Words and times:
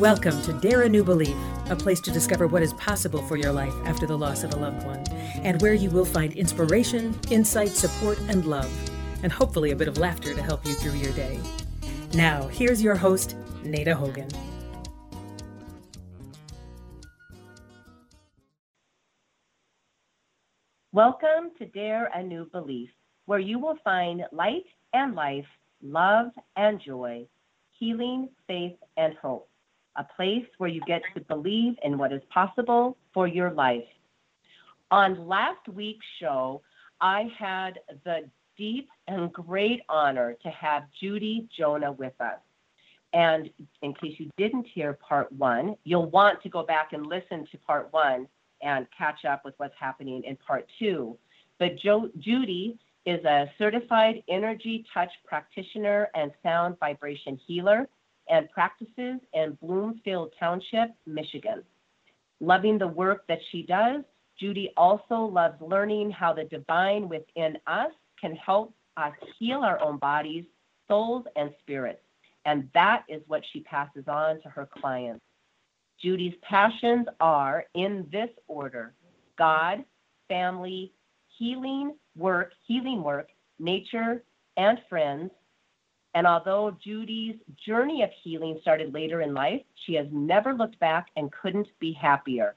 Welcome 0.00 0.40
to 0.44 0.54
Dare 0.54 0.80
a 0.80 0.88
New 0.88 1.04
Belief, 1.04 1.36
a 1.68 1.76
place 1.76 2.00
to 2.00 2.10
discover 2.10 2.46
what 2.46 2.62
is 2.62 2.72
possible 2.72 3.20
for 3.20 3.36
your 3.36 3.52
life 3.52 3.74
after 3.84 4.06
the 4.06 4.16
loss 4.16 4.42
of 4.44 4.54
a 4.54 4.56
loved 4.56 4.86
one, 4.86 5.04
and 5.42 5.60
where 5.60 5.74
you 5.74 5.90
will 5.90 6.06
find 6.06 6.32
inspiration, 6.32 7.14
insight, 7.30 7.68
support, 7.68 8.18
and 8.20 8.46
love, 8.46 8.72
and 9.22 9.30
hopefully 9.30 9.72
a 9.72 9.76
bit 9.76 9.88
of 9.88 9.98
laughter 9.98 10.32
to 10.32 10.40
help 10.40 10.64
you 10.64 10.72
through 10.72 10.94
your 10.94 11.12
day. 11.12 11.38
Now, 12.14 12.46
here's 12.46 12.82
your 12.82 12.94
host, 12.94 13.36
Nada 13.62 13.94
Hogan. 13.94 14.28
Welcome 20.92 21.50
to 21.58 21.66
Dare 21.66 22.06
a 22.14 22.22
New 22.22 22.46
Belief, 22.46 22.88
where 23.26 23.38
you 23.38 23.58
will 23.58 23.76
find 23.84 24.22
light 24.32 24.64
and 24.94 25.14
life, 25.14 25.44
love 25.82 26.28
and 26.56 26.80
joy, 26.80 27.26
healing, 27.78 28.30
faith, 28.46 28.78
and 28.96 29.12
hope 29.20 29.49
a 29.96 30.04
place 30.16 30.46
where 30.58 30.70
you 30.70 30.80
get 30.86 31.02
to 31.14 31.20
believe 31.22 31.74
in 31.82 31.98
what 31.98 32.12
is 32.12 32.22
possible 32.32 32.96
for 33.12 33.26
your 33.26 33.50
life. 33.50 33.84
On 34.90 35.26
last 35.26 35.68
week's 35.68 36.06
show, 36.18 36.62
I 37.00 37.28
had 37.38 37.80
the 38.04 38.28
deep 38.56 38.88
and 39.08 39.32
great 39.32 39.80
honor 39.88 40.36
to 40.42 40.50
have 40.50 40.84
Judy 41.00 41.48
Jonna 41.58 41.96
with 41.96 42.18
us. 42.20 42.38
And 43.12 43.50
in 43.82 43.94
case 43.94 44.14
you 44.18 44.30
didn't 44.36 44.66
hear 44.72 44.92
part 44.92 45.32
one, 45.32 45.74
you'll 45.84 46.10
want 46.10 46.42
to 46.42 46.48
go 46.48 46.64
back 46.64 46.92
and 46.92 47.06
listen 47.06 47.46
to 47.50 47.58
part 47.58 47.92
one 47.92 48.28
and 48.62 48.86
catch 48.96 49.24
up 49.24 49.44
with 49.44 49.54
what's 49.56 49.74
happening 49.78 50.22
in 50.24 50.36
part 50.36 50.66
two. 50.78 51.16
But 51.58 51.78
jo- 51.78 52.10
Judy 52.18 52.78
is 53.06 53.24
a 53.24 53.50
certified 53.58 54.22
energy 54.28 54.84
touch 54.92 55.10
practitioner 55.24 56.08
and 56.14 56.30
sound 56.42 56.78
vibration 56.78 57.40
healer 57.46 57.88
and 58.30 58.50
practices 58.50 59.20
in 59.34 59.58
Bloomfield 59.60 60.32
Township, 60.38 60.90
Michigan. 61.06 61.62
Loving 62.40 62.78
the 62.78 62.86
work 62.86 63.26
that 63.28 63.40
she 63.50 63.62
does, 63.62 64.02
Judy 64.38 64.72
also 64.76 65.16
loves 65.24 65.60
learning 65.60 66.10
how 66.10 66.32
the 66.32 66.44
divine 66.44 67.08
within 67.08 67.58
us 67.66 67.90
can 68.20 68.34
help 68.36 68.72
us 68.96 69.12
heal 69.38 69.58
our 69.58 69.80
own 69.82 69.98
bodies, 69.98 70.44
souls, 70.88 71.24
and 71.36 71.50
spirits. 71.60 72.00
And 72.46 72.68
that 72.72 73.04
is 73.08 73.20
what 73.26 73.42
she 73.52 73.60
passes 73.60 74.04
on 74.08 74.40
to 74.42 74.48
her 74.48 74.66
clients. 74.80 75.24
Judy's 76.00 76.34
passions 76.42 77.06
are 77.20 77.66
in 77.74 78.06
this 78.10 78.30
order 78.48 78.94
God, 79.36 79.84
family, 80.28 80.92
healing 81.38 81.94
work, 82.16 82.52
healing 82.66 83.02
work, 83.02 83.28
nature, 83.58 84.22
and 84.56 84.80
friends, 84.88 85.30
and 86.14 86.26
although 86.26 86.76
Judy's 86.82 87.36
journey 87.64 88.02
of 88.02 88.10
healing 88.22 88.58
started 88.62 88.92
later 88.92 89.20
in 89.20 89.32
life, 89.32 89.62
she 89.86 89.94
has 89.94 90.06
never 90.10 90.52
looked 90.52 90.78
back 90.80 91.08
and 91.16 91.30
couldn't 91.32 91.68
be 91.78 91.92
happier. 91.92 92.56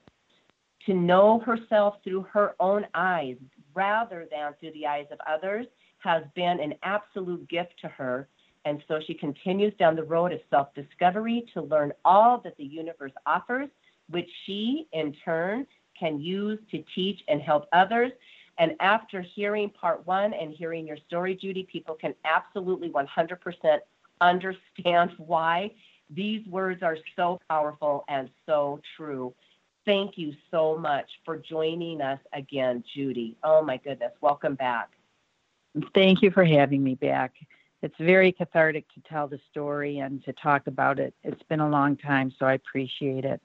To 0.86 0.94
know 0.94 1.38
herself 1.40 1.94
through 2.02 2.26
her 2.32 2.56
own 2.60 2.86
eyes 2.94 3.36
rather 3.74 4.26
than 4.30 4.54
through 4.58 4.72
the 4.72 4.86
eyes 4.86 5.06
of 5.10 5.18
others 5.26 5.66
has 5.98 6.24
been 6.34 6.60
an 6.60 6.74
absolute 6.82 7.48
gift 7.48 7.74
to 7.80 7.88
her. 7.88 8.28
And 8.64 8.82
so 8.88 8.98
she 9.06 9.14
continues 9.14 9.72
down 9.78 9.94
the 9.94 10.02
road 10.02 10.32
of 10.32 10.40
self 10.50 10.74
discovery 10.74 11.46
to 11.54 11.62
learn 11.62 11.92
all 12.04 12.40
that 12.44 12.56
the 12.56 12.64
universe 12.64 13.12
offers, 13.24 13.68
which 14.10 14.28
she, 14.44 14.88
in 14.92 15.14
turn, 15.24 15.66
can 15.98 16.20
use 16.20 16.58
to 16.70 16.82
teach 16.94 17.20
and 17.28 17.40
help 17.40 17.66
others. 17.72 18.10
And 18.58 18.72
after 18.80 19.20
hearing 19.20 19.70
part 19.70 20.06
one 20.06 20.32
and 20.32 20.52
hearing 20.52 20.86
your 20.86 20.98
story, 21.06 21.34
Judy, 21.34 21.66
people 21.70 21.94
can 21.94 22.14
absolutely 22.24 22.90
100% 22.90 23.78
understand 24.20 25.10
why 25.18 25.70
these 26.10 26.46
words 26.46 26.82
are 26.82 26.98
so 27.16 27.40
powerful 27.48 28.04
and 28.08 28.30
so 28.46 28.80
true. 28.96 29.34
Thank 29.84 30.16
you 30.16 30.32
so 30.50 30.78
much 30.78 31.10
for 31.24 31.36
joining 31.36 32.00
us 32.00 32.20
again, 32.32 32.84
Judy. 32.94 33.36
Oh 33.42 33.62
my 33.62 33.76
goodness, 33.78 34.12
welcome 34.20 34.54
back. 34.54 34.90
Thank 35.94 36.22
you 36.22 36.30
for 36.30 36.44
having 36.44 36.82
me 36.82 36.94
back. 36.94 37.34
It's 37.82 37.94
very 37.98 38.32
cathartic 38.32 38.86
to 38.94 39.00
tell 39.06 39.28
the 39.28 39.38
story 39.50 39.98
and 39.98 40.24
to 40.24 40.32
talk 40.34 40.68
about 40.68 40.98
it. 40.98 41.12
It's 41.22 41.42
been 41.44 41.60
a 41.60 41.68
long 41.68 41.96
time, 41.96 42.32
so 42.38 42.46
I 42.46 42.54
appreciate 42.54 43.24
it. 43.24 43.42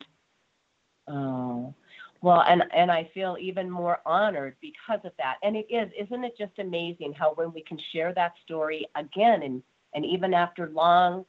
Oh, 1.10 1.74
well, 2.22 2.44
and 2.48 2.64
and 2.76 2.92
I 2.92 3.10
feel 3.14 3.38
even 3.40 3.70
more 3.70 4.00
honored 4.06 4.56
because 4.62 5.00
of 5.06 5.12
that. 5.18 5.36
And 5.44 5.56
it 5.56 5.68
is, 5.70 5.90
isn't 6.00 6.24
it 6.24 6.38
just 6.38 6.60
amazing 6.60 7.14
how 7.14 7.34
when 7.36 7.54
we 7.54 7.64
can 7.64 7.80
share 7.94 8.14
that 8.14 8.34
story 8.44 8.86
again 8.96 9.44
and 9.44 9.64
and 9.94 10.06
even 10.06 10.34
after 10.34 10.70
long 10.70 11.26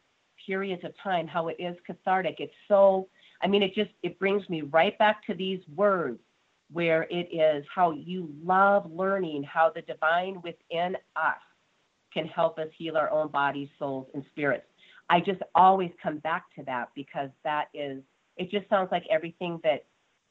periods 0.46 0.84
of 0.84 0.92
time, 1.02 1.26
how 1.26 1.48
it 1.48 1.56
is 1.58 1.76
cathartic. 1.86 2.36
It's 2.38 2.52
so 2.68 3.08
I 3.42 3.46
mean, 3.46 3.62
it 3.62 3.74
just 3.74 3.90
it 4.02 4.18
brings 4.18 4.48
me 4.48 4.62
right 4.62 4.98
back 4.98 5.24
to 5.26 5.34
these 5.34 5.60
words 5.74 6.20
where 6.72 7.02
it 7.10 7.28
is 7.32 7.64
how 7.74 7.90
you 7.92 8.30
love 8.44 8.90
learning 8.90 9.42
how 9.42 9.70
the 9.74 9.82
divine 9.82 10.40
within 10.42 10.96
us 11.16 11.40
can 12.12 12.26
help 12.26 12.58
us 12.58 12.68
heal 12.76 12.96
our 12.96 13.10
own 13.10 13.28
bodies, 13.28 13.68
souls, 13.78 14.06
and 14.14 14.24
spirits. 14.30 14.66
I 15.08 15.20
just 15.20 15.40
always 15.54 15.90
come 16.02 16.18
back 16.18 16.44
to 16.56 16.64
that 16.64 16.90
because 16.94 17.30
that 17.44 17.66
is 17.74 18.02
it 18.36 18.50
just 18.50 18.68
sounds 18.68 18.88
like 18.90 19.04
everything 19.10 19.60
that 19.64 19.84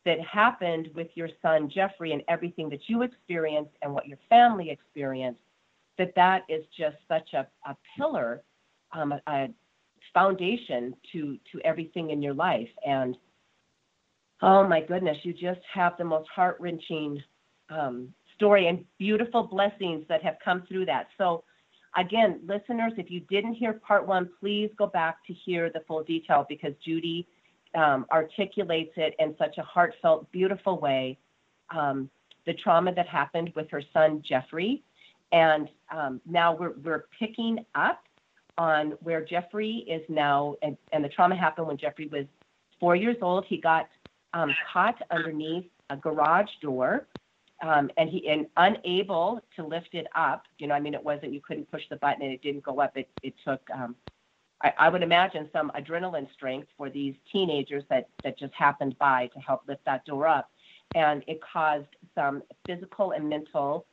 that 0.05 0.19
happened 0.21 0.89
with 0.95 1.07
your 1.15 1.29
son 1.41 1.69
Jeffrey 1.73 2.13
and 2.13 2.23
everything 2.27 2.69
that 2.69 2.81
you 2.87 3.01
experienced 3.01 3.71
and 3.81 3.93
what 3.93 4.07
your 4.07 4.17
family 4.29 4.69
experienced, 4.69 5.41
that 5.97 6.13
that 6.15 6.43
is 6.49 6.63
just 6.77 6.95
such 7.07 7.33
a, 7.33 7.45
a 7.69 7.75
pillar, 7.97 8.41
um, 8.93 9.11
a, 9.11 9.21
a 9.27 9.49
foundation 10.13 10.95
to 11.11 11.37
to 11.51 11.59
everything 11.63 12.11
in 12.11 12.21
your 12.21 12.33
life. 12.33 12.69
And 12.85 13.17
oh 14.41 14.67
my 14.67 14.81
goodness, 14.81 15.17
you 15.23 15.33
just 15.33 15.59
have 15.73 15.93
the 15.97 16.05
most 16.05 16.29
heart 16.29 16.57
wrenching 16.59 17.21
um, 17.69 18.13
story 18.35 18.67
and 18.67 18.85
beautiful 18.97 19.43
blessings 19.43 20.05
that 20.07 20.23
have 20.23 20.37
come 20.43 20.63
through 20.67 20.85
that. 20.85 21.07
So 21.17 21.43
again, 21.97 22.39
listeners, 22.45 22.93
if 22.97 23.11
you 23.11 23.19
didn't 23.29 23.55
hear 23.55 23.73
part 23.73 24.07
one, 24.07 24.29
please 24.39 24.69
go 24.77 24.87
back 24.87 25.17
to 25.27 25.33
hear 25.33 25.69
the 25.69 25.81
full 25.87 26.03
detail 26.03 26.45
because 26.47 26.73
Judy 26.83 27.27
um, 27.75 28.05
articulates 28.11 28.93
it 28.97 29.15
in 29.19 29.35
such 29.37 29.57
a 29.57 29.63
heartfelt, 29.63 30.31
beautiful 30.31 30.79
way. 30.79 31.17
Um, 31.75 32.09
the 32.45 32.53
trauma 32.53 32.93
that 32.95 33.07
happened 33.07 33.51
with 33.55 33.69
her 33.69 33.83
son 33.93 34.23
Jeffrey, 34.27 34.83
and 35.31 35.69
um, 35.91 36.19
now 36.25 36.55
we're 36.55 36.73
we're 36.83 37.05
picking 37.19 37.65
up 37.75 38.03
on 38.57 38.93
where 39.01 39.23
Jeffrey 39.23 39.85
is 39.87 40.01
now, 40.09 40.55
and, 40.61 40.75
and 40.91 41.03
the 41.03 41.09
trauma 41.09 41.35
happened 41.35 41.67
when 41.67 41.77
Jeffrey 41.77 42.07
was 42.07 42.25
four 42.79 42.95
years 42.95 43.17
old. 43.21 43.45
He 43.47 43.57
got 43.57 43.87
um, 44.33 44.51
caught 44.71 45.01
underneath 45.11 45.65
a 45.89 45.95
garage 45.95 46.49
door. 46.61 47.07
Um, 47.61 47.91
and 47.97 48.09
he 48.09 48.25
and 48.29 48.47
unable 48.55 49.41
to 49.57 49.65
lift 49.65 49.89
it 49.91 50.07
up. 50.15 50.43
You 50.59 50.67
know, 50.67 50.75
I 50.75 50.79
mean, 50.79 50.93
it 50.93 51.03
wasn't 51.03 51.33
you 51.33 51.41
couldn't 51.45 51.69
push 51.69 51.81
the 51.89 51.97
button 51.97 52.21
and 52.21 52.31
it 52.31 52.41
didn't 52.41 52.63
go 52.63 52.79
up. 52.79 52.95
It 52.95 53.09
it 53.21 53.33
took 53.45 53.61
um, 53.73 53.97
I, 54.61 54.73
I 54.77 54.89
would 54.89 55.03
imagine 55.03 55.49
some 55.53 55.71
adrenaline 55.75 56.31
strength 56.33 56.67
for 56.77 56.89
these 56.89 57.15
teenagers 57.31 57.83
that, 57.89 58.09
that 58.23 58.37
just 58.37 58.53
happened 58.53 58.97
by 58.99 59.27
to 59.33 59.39
help 59.39 59.61
lift 59.67 59.85
that 59.85 60.05
door 60.05 60.27
up. 60.27 60.49
And 60.95 61.23
it 61.27 61.39
caused 61.41 61.87
some 62.15 62.43
physical 62.65 63.11
and 63.11 63.29
mental 63.29 63.85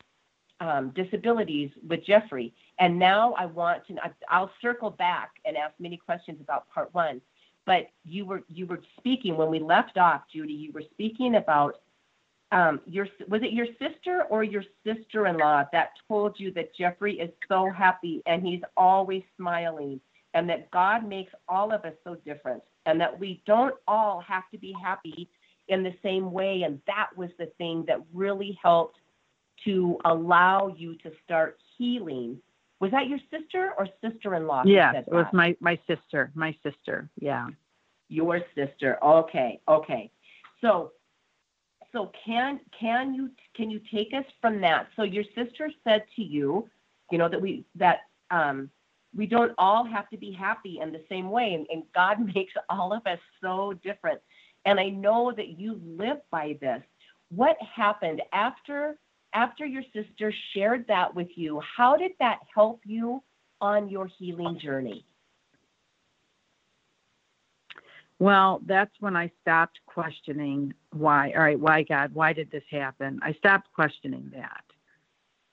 um, 0.60 0.90
disabilities 0.94 1.70
with 1.86 2.04
Jeffrey. 2.04 2.54
And 2.78 2.98
now 2.98 3.34
I 3.34 3.46
want 3.46 3.86
to, 3.88 3.96
I'll 4.30 4.50
circle 4.62 4.90
back 4.90 5.32
and 5.44 5.56
ask 5.56 5.74
many 5.78 5.96
questions 5.96 6.40
about 6.40 6.68
part 6.70 6.92
one. 6.94 7.20
But 7.66 7.88
you 8.04 8.24
were 8.24 8.42
you 8.48 8.64
were 8.64 8.80
speaking 8.96 9.36
when 9.36 9.50
we 9.50 9.58
left 9.58 9.98
off, 9.98 10.22
Judy. 10.32 10.52
You 10.52 10.70
were 10.70 10.84
speaking 10.92 11.34
about 11.34 11.80
um, 12.52 12.80
your 12.86 13.08
was 13.26 13.42
it 13.42 13.52
your 13.52 13.66
sister 13.80 14.22
or 14.30 14.44
your 14.44 14.62
sister-in-law 14.84 15.64
that 15.72 15.90
told 16.06 16.38
you 16.38 16.52
that 16.52 16.74
Jeffrey 16.76 17.18
is 17.18 17.30
so 17.48 17.68
happy 17.68 18.22
and 18.26 18.46
he's 18.46 18.60
always 18.76 19.24
smiling 19.36 20.00
and 20.36 20.50
that 20.50 20.70
God 20.70 21.08
makes 21.08 21.32
all 21.48 21.72
of 21.72 21.86
us 21.86 21.94
so 22.04 22.14
different 22.26 22.62
and 22.84 23.00
that 23.00 23.18
we 23.18 23.42
don't 23.46 23.74
all 23.88 24.20
have 24.20 24.42
to 24.52 24.58
be 24.58 24.74
happy 24.84 25.30
in 25.68 25.82
the 25.82 25.94
same 26.02 26.30
way. 26.30 26.62
And 26.62 26.78
that 26.86 27.08
was 27.16 27.30
the 27.38 27.46
thing 27.56 27.84
that 27.88 28.00
really 28.12 28.56
helped 28.62 28.98
to 29.64 29.98
allow 30.04 30.68
you 30.76 30.94
to 30.98 31.10
start 31.24 31.58
healing. 31.78 32.38
Was 32.80 32.90
that 32.90 33.08
your 33.08 33.18
sister 33.30 33.72
or 33.78 33.88
sister-in-law? 34.04 34.64
Yes, 34.66 35.06
it 35.06 35.12
was 35.12 35.24
my 35.32 35.56
my 35.60 35.78
sister. 35.86 36.30
My 36.34 36.54
sister. 36.62 37.08
Yeah. 37.18 37.48
Your 38.10 38.40
sister. 38.54 39.02
Okay. 39.02 39.58
Okay. 39.66 40.10
So 40.60 40.92
so 41.92 42.12
can 42.26 42.60
can 42.78 43.14
you 43.14 43.30
can 43.54 43.70
you 43.70 43.80
take 43.90 44.12
us 44.12 44.26
from 44.42 44.60
that? 44.60 44.88
So 44.96 45.02
your 45.02 45.24
sister 45.34 45.70
said 45.82 46.04
to 46.16 46.22
you, 46.22 46.68
you 47.10 47.16
know 47.16 47.30
that 47.30 47.40
we 47.40 47.64
that 47.76 48.00
um 48.30 48.70
we 49.16 49.26
don't 49.26 49.52
all 49.58 49.84
have 49.84 50.08
to 50.10 50.16
be 50.16 50.30
happy 50.30 50.78
in 50.80 50.92
the 50.92 51.02
same 51.08 51.30
way. 51.30 51.54
And, 51.54 51.66
and 51.70 51.82
God 51.94 52.18
makes 52.34 52.52
all 52.68 52.92
of 52.92 53.06
us 53.06 53.18
so 53.42 53.72
different. 53.82 54.20
And 54.64 54.78
I 54.78 54.88
know 54.88 55.32
that 55.36 55.58
you 55.58 55.80
live 55.84 56.18
by 56.30 56.58
this. 56.60 56.82
What 57.30 57.56
happened 57.74 58.22
after 58.32 58.98
after 59.32 59.66
your 59.66 59.82
sister 59.92 60.32
shared 60.54 60.86
that 60.88 61.14
with 61.14 61.28
you? 61.34 61.60
How 61.76 61.96
did 61.96 62.12
that 62.20 62.38
help 62.54 62.80
you 62.84 63.22
on 63.60 63.88
your 63.88 64.06
healing 64.18 64.58
journey? 64.58 65.04
Well, 68.18 68.62
that's 68.64 68.92
when 69.00 69.14
I 69.14 69.30
stopped 69.42 69.78
questioning 69.84 70.72
why. 70.92 71.32
All 71.36 71.42
right, 71.42 71.60
why 71.60 71.82
God? 71.82 72.14
Why 72.14 72.32
did 72.32 72.50
this 72.50 72.62
happen? 72.70 73.20
I 73.22 73.34
stopped 73.34 73.68
questioning 73.74 74.32
that. 74.34 74.64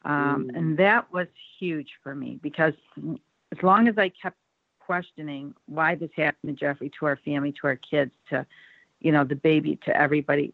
Um, 0.06 0.50
mm. 0.50 0.58
And 0.58 0.78
that 0.78 1.12
was 1.12 1.28
huge 1.60 1.90
for 2.04 2.16
me 2.16 2.40
because 2.42 2.74
as 3.54 3.64
long 3.64 3.88
as 3.88 3.98
I 3.98 4.10
kept 4.10 4.38
questioning 4.80 5.54
why 5.68 5.96
this 5.96 6.10
happened 6.16 6.58
to 6.58 6.66
Jeffrey, 6.66 6.92
to 7.00 7.06
our 7.06 7.18
family, 7.18 7.54
to 7.62 7.68
our 7.68 7.76
kids, 7.76 8.12
to, 8.30 8.46
you 9.00 9.12
know, 9.12 9.24
the 9.24 9.36
baby, 9.36 9.78
to 9.86 9.96
everybody, 9.96 10.54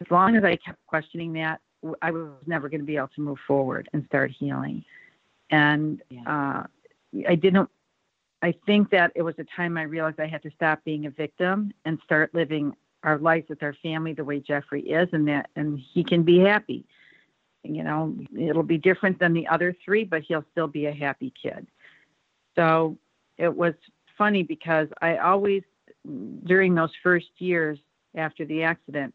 as 0.00 0.10
long 0.10 0.36
as 0.36 0.44
I 0.44 0.56
kept 0.56 0.84
questioning 0.86 1.32
that, 1.34 1.60
I 2.02 2.10
was 2.10 2.28
never 2.46 2.68
going 2.68 2.80
to 2.80 2.86
be 2.86 2.96
able 2.96 3.08
to 3.14 3.20
move 3.20 3.38
forward 3.46 3.88
and 3.92 4.04
start 4.06 4.30
healing. 4.30 4.84
And 5.50 6.02
uh, 6.26 6.64
I 7.28 7.34
didn't, 7.34 7.70
I 8.42 8.54
think 8.66 8.90
that 8.90 9.12
it 9.14 9.22
was 9.22 9.34
a 9.38 9.44
time 9.44 9.76
I 9.76 9.82
realized 9.82 10.20
I 10.20 10.26
had 10.26 10.42
to 10.42 10.50
stop 10.50 10.82
being 10.84 11.06
a 11.06 11.10
victim 11.10 11.72
and 11.84 11.98
start 12.04 12.34
living 12.34 12.74
our 13.02 13.18
life 13.18 13.44
with 13.48 13.62
our 13.62 13.74
family 13.82 14.12
the 14.12 14.24
way 14.24 14.40
Jeffrey 14.40 14.82
is, 14.82 15.08
and 15.12 15.26
that, 15.28 15.48
and 15.56 15.78
he 15.78 16.04
can 16.04 16.22
be 16.22 16.38
happy. 16.40 16.84
You 17.62 17.82
know, 17.82 18.16
it'll 18.38 18.62
be 18.62 18.78
different 18.78 19.18
than 19.18 19.32
the 19.34 19.46
other 19.46 19.74
three, 19.84 20.04
but 20.04 20.22
he'll 20.22 20.44
still 20.52 20.66
be 20.68 20.86
a 20.86 20.92
happy 20.92 21.32
kid. 21.42 21.66
So 22.56 22.98
it 23.38 23.54
was 23.54 23.74
funny 24.18 24.42
because 24.42 24.88
I 25.00 25.16
always, 25.18 25.62
during 26.44 26.74
those 26.74 26.92
first 27.02 27.28
years 27.38 27.78
after 28.14 28.44
the 28.44 28.62
accident, 28.62 29.14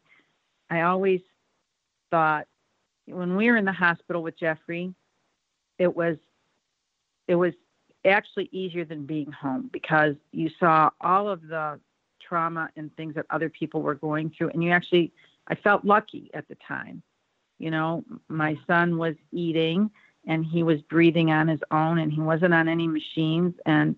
I 0.70 0.82
always 0.82 1.20
thought 2.10 2.46
when 3.06 3.36
we 3.36 3.50
were 3.50 3.56
in 3.56 3.64
the 3.64 3.72
hospital 3.72 4.22
with 4.22 4.38
Jeffrey, 4.38 4.94
it 5.78 5.94
was 5.94 6.16
it 7.28 7.34
was 7.34 7.54
actually 8.04 8.48
easier 8.52 8.84
than 8.84 9.04
being 9.04 9.30
home 9.32 9.68
because 9.72 10.14
you 10.32 10.48
saw 10.60 10.90
all 11.00 11.28
of 11.28 11.46
the 11.48 11.80
trauma 12.20 12.68
and 12.76 12.94
things 12.96 13.14
that 13.14 13.26
other 13.30 13.48
people 13.48 13.82
were 13.82 13.94
going 13.94 14.30
through 14.30 14.48
and 14.50 14.62
you 14.62 14.70
actually 14.70 15.12
I 15.48 15.54
felt 15.54 15.84
lucky 15.84 16.30
at 16.34 16.48
the 16.48 16.56
time. 16.56 17.02
You 17.58 17.70
know, 17.70 18.04
my 18.28 18.58
son 18.66 18.98
was 18.98 19.14
eating 19.32 19.90
and 20.26 20.44
he 20.44 20.62
was 20.62 20.80
breathing 20.82 21.30
on 21.30 21.48
his 21.48 21.60
own 21.70 21.98
and 21.98 22.12
he 22.12 22.20
wasn't 22.20 22.54
on 22.54 22.68
any 22.68 22.88
machines 22.88 23.54
and 23.64 23.96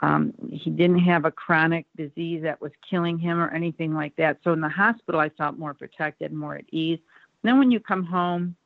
um, 0.00 0.34
he 0.50 0.70
didn't 0.70 0.98
have 0.98 1.24
a 1.24 1.30
chronic 1.30 1.86
disease 1.96 2.42
that 2.42 2.60
was 2.60 2.72
killing 2.88 3.18
him 3.18 3.38
or 3.38 3.48
anything 3.50 3.94
like 3.94 4.14
that. 4.16 4.38
So 4.44 4.52
in 4.52 4.60
the 4.60 4.68
hospital, 4.68 5.20
I 5.20 5.30
felt 5.30 5.58
more 5.58 5.72
protected, 5.72 6.32
more 6.32 6.56
at 6.56 6.64
ease. 6.70 6.98
And 7.42 7.50
then 7.50 7.58
when 7.58 7.70
you 7.70 7.80
come 7.80 8.04
home 8.04 8.56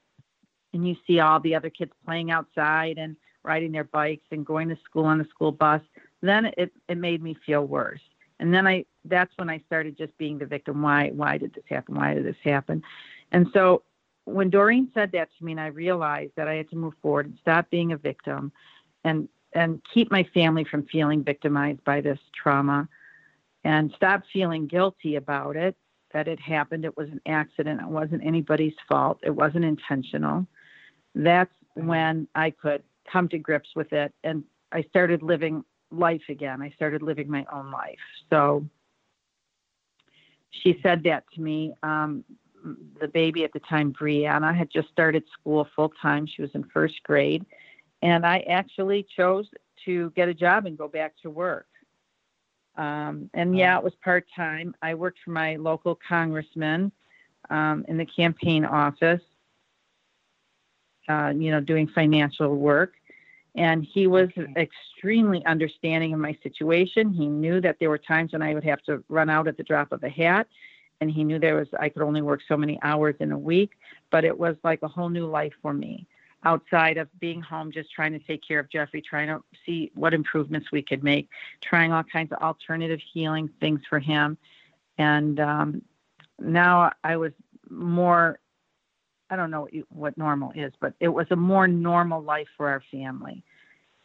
and 0.72 0.86
you 0.86 0.96
see 1.06 1.20
all 1.20 1.38
the 1.38 1.54
other 1.54 1.70
kids 1.70 1.92
playing 2.04 2.30
outside 2.30 2.98
and 2.98 3.16
riding 3.44 3.72
their 3.72 3.84
bikes 3.84 4.26
and 4.30 4.44
going 4.44 4.68
to 4.68 4.78
school 4.84 5.04
on 5.04 5.18
the 5.18 5.26
school 5.26 5.52
bus, 5.52 5.82
then 6.22 6.46
it, 6.56 6.72
it 6.88 6.98
made 6.98 7.22
me 7.22 7.36
feel 7.46 7.64
worse. 7.64 8.00
And 8.40 8.52
then 8.52 8.66
I 8.66 8.84
that's 9.04 9.32
when 9.36 9.50
I 9.50 9.62
started 9.66 9.96
just 9.96 10.16
being 10.18 10.38
the 10.38 10.46
victim. 10.46 10.82
Why 10.82 11.10
why 11.10 11.38
did 11.38 11.54
this 11.54 11.64
happen? 11.68 11.96
Why 11.96 12.14
did 12.14 12.24
this 12.24 12.36
happen? 12.44 12.82
And 13.32 13.48
so 13.52 13.82
when 14.28 14.50
Doreen 14.50 14.90
said 14.94 15.12
that 15.12 15.28
to 15.38 15.44
me, 15.44 15.52
and 15.52 15.60
I 15.60 15.68
realized 15.68 16.32
that 16.36 16.48
I 16.48 16.54
had 16.54 16.70
to 16.70 16.76
move 16.76 16.94
forward 17.02 17.26
and 17.26 17.38
stop 17.40 17.70
being 17.70 17.92
a 17.92 17.96
victim, 17.96 18.52
and 19.04 19.28
and 19.54 19.80
keep 19.92 20.10
my 20.10 20.24
family 20.34 20.64
from 20.64 20.86
feeling 20.86 21.24
victimized 21.24 21.82
by 21.84 22.00
this 22.00 22.18
trauma, 22.34 22.88
and 23.64 23.92
stop 23.96 24.22
feeling 24.32 24.66
guilty 24.66 25.16
about 25.16 25.56
it 25.56 25.76
that 26.12 26.28
it 26.28 26.40
happened. 26.40 26.84
It 26.84 26.96
was 26.96 27.08
an 27.08 27.20
accident. 27.26 27.80
It 27.80 27.88
wasn't 27.88 28.24
anybody's 28.24 28.74
fault. 28.88 29.18
It 29.22 29.30
wasn't 29.30 29.64
intentional. 29.64 30.46
That's 31.14 31.52
when 31.74 32.28
I 32.34 32.50
could 32.50 32.82
come 33.10 33.28
to 33.30 33.38
grips 33.38 33.70
with 33.74 33.92
it, 33.92 34.12
and 34.24 34.44
I 34.72 34.82
started 34.82 35.22
living 35.22 35.64
life 35.90 36.22
again. 36.28 36.60
I 36.60 36.70
started 36.70 37.02
living 37.02 37.30
my 37.30 37.46
own 37.52 37.70
life. 37.70 37.98
So 38.30 38.66
she 40.50 40.78
said 40.82 41.02
that 41.04 41.24
to 41.34 41.40
me. 41.40 41.72
Um, 41.82 42.24
the 43.00 43.08
baby 43.08 43.44
at 43.44 43.52
the 43.52 43.60
time, 43.60 43.92
Brianna, 43.92 44.54
had 44.54 44.70
just 44.70 44.88
started 44.88 45.24
school 45.38 45.66
full 45.74 45.92
time. 46.00 46.26
She 46.26 46.42
was 46.42 46.50
in 46.54 46.64
first 46.72 47.02
grade. 47.02 47.44
And 48.02 48.24
I 48.24 48.40
actually 48.48 49.06
chose 49.16 49.46
to 49.84 50.10
get 50.10 50.28
a 50.28 50.34
job 50.34 50.66
and 50.66 50.78
go 50.78 50.88
back 50.88 51.14
to 51.22 51.30
work. 51.30 51.66
Um, 52.76 53.28
and 53.34 53.58
yeah, 53.58 53.76
it 53.76 53.82
was 53.82 53.94
part 54.04 54.26
time. 54.34 54.74
I 54.82 54.94
worked 54.94 55.18
for 55.24 55.30
my 55.30 55.56
local 55.56 55.98
congressman 56.08 56.92
um, 57.50 57.84
in 57.88 57.96
the 57.96 58.06
campaign 58.06 58.64
office, 58.64 59.22
uh, 61.08 61.32
you 61.36 61.50
know, 61.50 61.60
doing 61.60 61.88
financial 61.88 62.54
work. 62.54 62.94
And 63.56 63.84
he 63.84 64.06
was 64.06 64.28
okay. 64.38 64.52
extremely 64.56 65.44
understanding 65.44 66.12
of 66.12 66.20
my 66.20 66.38
situation. 66.42 67.12
He 67.12 67.26
knew 67.26 67.60
that 67.60 67.76
there 67.80 67.90
were 67.90 67.98
times 67.98 68.32
when 68.32 68.42
I 68.42 68.54
would 68.54 68.64
have 68.64 68.82
to 68.82 69.02
run 69.08 69.28
out 69.28 69.48
at 69.48 69.56
the 69.56 69.64
drop 69.64 69.90
of 69.90 70.04
a 70.04 70.08
hat 70.08 70.46
and 71.00 71.10
he 71.10 71.24
knew 71.24 71.38
there 71.38 71.56
was 71.56 71.68
I 71.78 71.88
could 71.88 72.02
only 72.02 72.22
work 72.22 72.40
so 72.48 72.56
many 72.56 72.78
hours 72.82 73.14
in 73.20 73.32
a 73.32 73.38
week, 73.38 73.72
but 74.10 74.24
it 74.24 74.36
was 74.36 74.56
like 74.64 74.82
a 74.82 74.88
whole 74.88 75.08
new 75.08 75.26
life 75.26 75.52
for 75.62 75.72
me 75.72 76.06
outside 76.44 76.98
of 76.98 77.08
being 77.18 77.40
home 77.40 77.72
just 77.72 77.90
trying 77.92 78.12
to 78.12 78.18
take 78.20 78.46
care 78.46 78.60
of 78.60 78.70
Jeffrey, 78.70 79.02
trying 79.02 79.28
to 79.28 79.42
see 79.66 79.90
what 79.94 80.14
improvements 80.14 80.68
we 80.70 80.82
could 80.82 81.02
make, 81.02 81.28
trying 81.62 81.92
all 81.92 82.04
kinds 82.04 82.32
of 82.32 82.38
alternative 82.38 83.00
healing 83.12 83.50
things 83.60 83.80
for 83.88 83.98
him. 83.98 84.38
And 84.98 85.40
um, 85.40 85.82
now 86.38 86.92
I 87.02 87.16
was 87.16 87.32
more 87.68 88.38
I 89.30 89.36
don't 89.36 89.50
know 89.50 89.68
what 89.90 90.16
normal 90.16 90.52
is, 90.54 90.72
but 90.80 90.94
it 91.00 91.08
was 91.08 91.26
a 91.30 91.36
more 91.36 91.68
normal 91.68 92.22
life 92.22 92.48
for 92.56 92.68
our 92.68 92.82
family. 92.90 93.44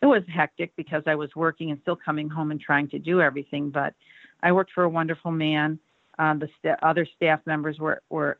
It 0.02 0.06
was 0.06 0.24
hectic 0.28 0.76
because 0.76 1.04
I 1.06 1.16
was 1.16 1.30
working 1.34 1.72
and 1.72 1.80
still 1.82 1.96
coming 1.96 2.28
home 2.28 2.52
and 2.52 2.60
trying 2.60 2.90
to 2.90 3.00
do 3.00 3.22
everything, 3.22 3.70
but 3.70 3.94
I 4.42 4.52
worked 4.52 4.74
for 4.74 4.84
a 4.84 4.90
wonderful 4.90 5.32
man 5.32 5.80
um, 6.20 6.40
the 6.40 6.50
st- 6.60 6.78
other 6.82 7.06
staff 7.16 7.40
members 7.46 7.80
were, 7.80 8.02
were 8.10 8.38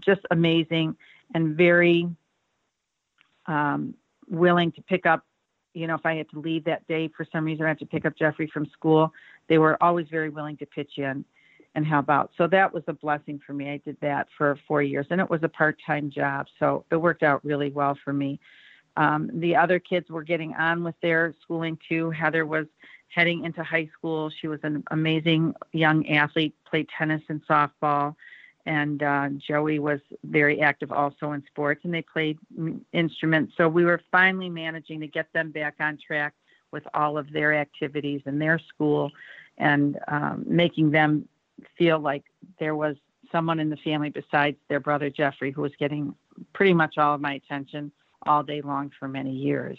just 0.00 0.20
amazing 0.30 0.96
and 1.34 1.56
very 1.56 2.08
um, 3.46 3.94
willing 4.28 4.72
to 4.72 4.82
pick 4.82 5.06
up. 5.06 5.24
You 5.74 5.88
know, 5.88 5.96
if 5.96 6.06
I 6.06 6.14
had 6.14 6.30
to 6.30 6.38
leave 6.38 6.64
that 6.64 6.86
day 6.86 7.10
for 7.16 7.26
some 7.32 7.44
reason, 7.44 7.64
I 7.64 7.68
had 7.68 7.78
to 7.80 7.86
pick 7.86 8.06
up 8.06 8.16
Jeffrey 8.16 8.48
from 8.52 8.66
school. 8.66 9.12
They 9.48 9.58
were 9.58 9.82
always 9.82 10.06
very 10.08 10.28
willing 10.30 10.56
to 10.58 10.66
pitch 10.66 10.92
in 10.98 11.24
and 11.74 11.84
help 11.84 12.08
out. 12.08 12.30
So 12.38 12.46
that 12.46 12.72
was 12.72 12.84
a 12.86 12.92
blessing 12.92 13.40
for 13.44 13.52
me. 13.52 13.70
I 13.70 13.78
did 13.78 13.96
that 14.00 14.28
for 14.38 14.56
four 14.68 14.82
years, 14.82 15.06
and 15.10 15.20
it 15.20 15.28
was 15.28 15.42
a 15.42 15.48
part-time 15.48 16.10
job, 16.10 16.46
so 16.60 16.84
it 16.92 16.96
worked 16.96 17.24
out 17.24 17.44
really 17.44 17.70
well 17.70 17.98
for 18.04 18.12
me. 18.12 18.38
Um, 18.96 19.30
the 19.32 19.56
other 19.56 19.78
kids 19.78 20.08
were 20.10 20.22
getting 20.22 20.54
on 20.54 20.84
with 20.84 20.94
their 21.02 21.34
schooling 21.42 21.78
too. 21.88 22.10
Heather 22.10 22.46
was 22.46 22.66
heading 23.08 23.44
into 23.44 23.62
high 23.62 23.88
school. 23.96 24.30
She 24.40 24.48
was 24.48 24.60
an 24.62 24.84
amazing 24.90 25.54
young 25.72 26.08
athlete, 26.08 26.54
played 26.64 26.88
tennis 26.96 27.22
and 27.28 27.44
softball. 27.46 28.14
And 28.66 29.02
uh, 29.02 29.28
Joey 29.36 29.78
was 29.78 30.00
very 30.24 30.62
active 30.62 30.90
also 30.90 31.32
in 31.32 31.44
sports, 31.46 31.82
and 31.84 31.92
they 31.92 32.00
played 32.00 32.38
instruments. 32.92 33.52
So 33.56 33.68
we 33.68 33.84
were 33.84 34.00
finally 34.10 34.48
managing 34.48 35.00
to 35.00 35.06
get 35.06 35.30
them 35.34 35.50
back 35.50 35.74
on 35.80 35.98
track 36.04 36.32
with 36.70 36.84
all 36.94 37.18
of 37.18 37.30
their 37.32 37.54
activities 37.54 38.22
in 38.26 38.38
their 38.38 38.58
school 38.58 39.10
and 39.58 39.98
um, 40.08 40.44
making 40.46 40.90
them 40.90 41.28
feel 41.78 41.98
like 42.00 42.24
there 42.58 42.74
was 42.74 42.96
someone 43.30 43.60
in 43.60 43.70
the 43.70 43.76
family 43.76 44.10
besides 44.10 44.56
their 44.68 44.80
brother 44.80 45.10
Jeffrey 45.10 45.50
who 45.50 45.62
was 45.62 45.72
getting 45.78 46.14
pretty 46.52 46.74
much 46.74 46.98
all 46.98 47.14
of 47.14 47.20
my 47.20 47.34
attention 47.34 47.92
all 48.26 48.42
day 48.42 48.60
long 48.62 48.90
for 48.98 49.08
many 49.08 49.32
years. 49.32 49.78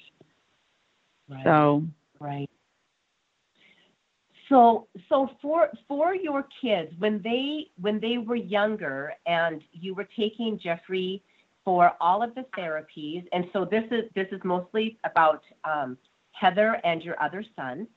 Right. 1.30 1.44
So, 1.44 1.84
right. 2.20 2.50
So, 4.50 4.88
so 5.10 5.30
for 5.42 5.70
for 5.88 6.14
your 6.14 6.46
kids, 6.62 6.92
when 7.00 7.22
they 7.24 7.68
when 7.82 8.00
they 8.00 8.20
were 8.20 8.36
younger, 8.36 9.14
and 9.26 9.62
you 9.72 9.96
were 9.96 10.08
taking 10.16 10.60
Jeffrey 10.62 11.24
for 11.64 11.94
all 12.00 12.22
of 12.22 12.36
the 12.36 12.46
therapies, 12.58 13.26
and 13.34 13.46
so 13.52 13.66
this 13.66 13.84
is 13.90 14.04
this 14.14 14.28
is 14.32 14.40
mostly 14.44 15.00
about 15.04 15.42
um, 15.64 15.98
Heather 16.32 16.80
and 16.84 17.02
your 17.02 17.22
other 17.22 17.44
son. 17.56 17.88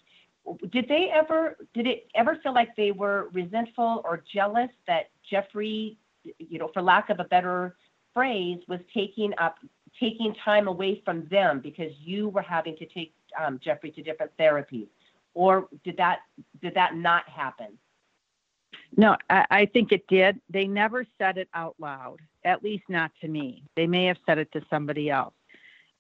Did 0.72 0.88
they 0.88 1.10
ever 1.14 1.56
did 1.74 1.86
it 1.86 2.08
ever 2.14 2.38
feel 2.42 2.54
like 2.54 2.74
they 2.76 2.92
were 2.92 3.28
resentful 3.32 4.00
or 4.04 4.24
jealous 4.32 4.70
that 4.86 5.10
Jeffrey, 5.30 5.98
you 6.38 6.58
know, 6.58 6.70
for 6.72 6.80
lack 6.80 7.10
of 7.10 7.20
a 7.20 7.24
better 7.24 7.76
phrase, 8.14 8.58
was 8.68 8.80
taking 8.94 9.32
up 9.38 9.56
taking 10.00 10.34
time 10.44 10.68
away 10.68 11.02
from 11.04 11.26
them 11.30 11.60
because 11.60 11.92
you 12.00 12.28
were 12.28 12.42
having 12.42 12.76
to 12.76 12.86
take 12.86 13.12
um, 13.40 13.60
Jeffrey 13.62 13.90
to 13.92 14.02
different 14.02 14.32
therapies? 14.38 14.88
or 15.38 15.68
did 15.84 15.96
that 15.96 16.18
did 16.60 16.74
that 16.74 16.96
not 16.96 17.28
happen? 17.28 17.78
No, 18.96 19.16
I, 19.30 19.46
I 19.50 19.66
think 19.66 19.92
it 19.92 20.06
did. 20.08 20.40
They 20.50 20.66
never 20.66 21.06
said 21.16 21.38
it 21.38 21.48
out 21.54 21.76
loud, 21.78 22.18
at 22.44 22.64
least 22.64 22.84
not 22.88 23.12
to 23.20 23.28
me. 23.28 23.62
They 23.76 23.86
may 23.86 24.06
have 24.06 24.16
said 24.26 24.38
it 24.38 24.50
to 24.52 24.62
somebody 24.68 25.10
else. 25.10 25.34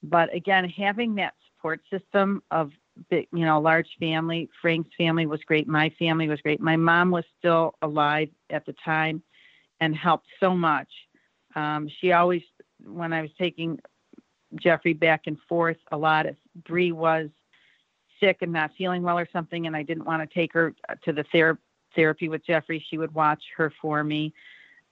But 0.02 0.34
again, 0.34 0.68
having 0.68 1.14
that 1.16 1.34
support 1.46 1.80
system 1.90 2.42
of 2.50 2.72
you 3.10 3.26
know, 3.30 3.60
large 3.60 3.88
family, 4.00 4.48
Frank's 4.60 4.90
family 4.98 5.26
was 5.26 5.40
great. 5.44 5.68
My 5.68 5.90
family 6.00 6.28
was 6.28 6.40
great. 6.40 6.60
My 6.60 6.76
mom 6.76 7.12
was 7.12 7.24
still 7.38 7.74
alive 7.80 8.28
at 8.50 8.66
the 8.66 8.74
time 8.84 9.22
and 9.80 9.94
helped 9.94 10.26
so 10.40 10.56
much. 10.56 10.88
Um, 11.54 11.88
she 12.00 12.10
always, 12.10 12.42
when 12.88 13.12
I 13.12 13.22
was 13.22 13.30
taking 13.38 13.78
Jeffrey 14.56 14.94
back 14.94 15.22
and 15.26 15.38
forth 15.48 15.78
a 15.92 15.96
lot, 15.96 16.26
if 16.26 16.36
Bree 16.66 16.92
was 16.92 17.28
sick 18.20 18.38
and 18.40 18.52
not 18.52 18.72
feeling 18.76 19.02
well 19.02 19.18
or 19.18 19.28
something, 19.32 19.66
and 19.66 19.76
I 19.76 19.82
didn't 19.82 20.04
want 20.04 20.28
to 20.28 20.34
take 20.34 20.52
her 20.52 20.74
to 21.04 21.12
the 21.12 21.24
ther- 21.30 21.58
therapy 21.94 22.28
with 22.28 22.44
Jeffrey, 22.46 22.84
she 22.88 22.98
would 22.98 23.14
watch 23.14 23.42
her 23.56 23.72
for 23.80 24.02
me. 24.02 24.32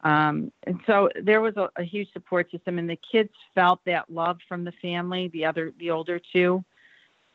Um, 0.02 0.52
and 0.64 0.78
so 0.86 1.08
there 1.20 1.40
was 1.40 1.56
a, 1.56 1.70
a, 1.76 1.82
huge 1.82 2.12
support 2.12 2.50
system, 2.50 2.78
and 2.78 2.88
the 2.88 2.98
kids 3.10 3.30
felt 3.54 3.80
that 3.86 4.10
love 4.10 4.38
from 4.46 4.62
the 4.62 4.72
family. 4.82 5.28
The 5.28 5.46
other, 5.46 5.72
the 5.78 5.90
older 5.90 6.20
two, 6.32 6.64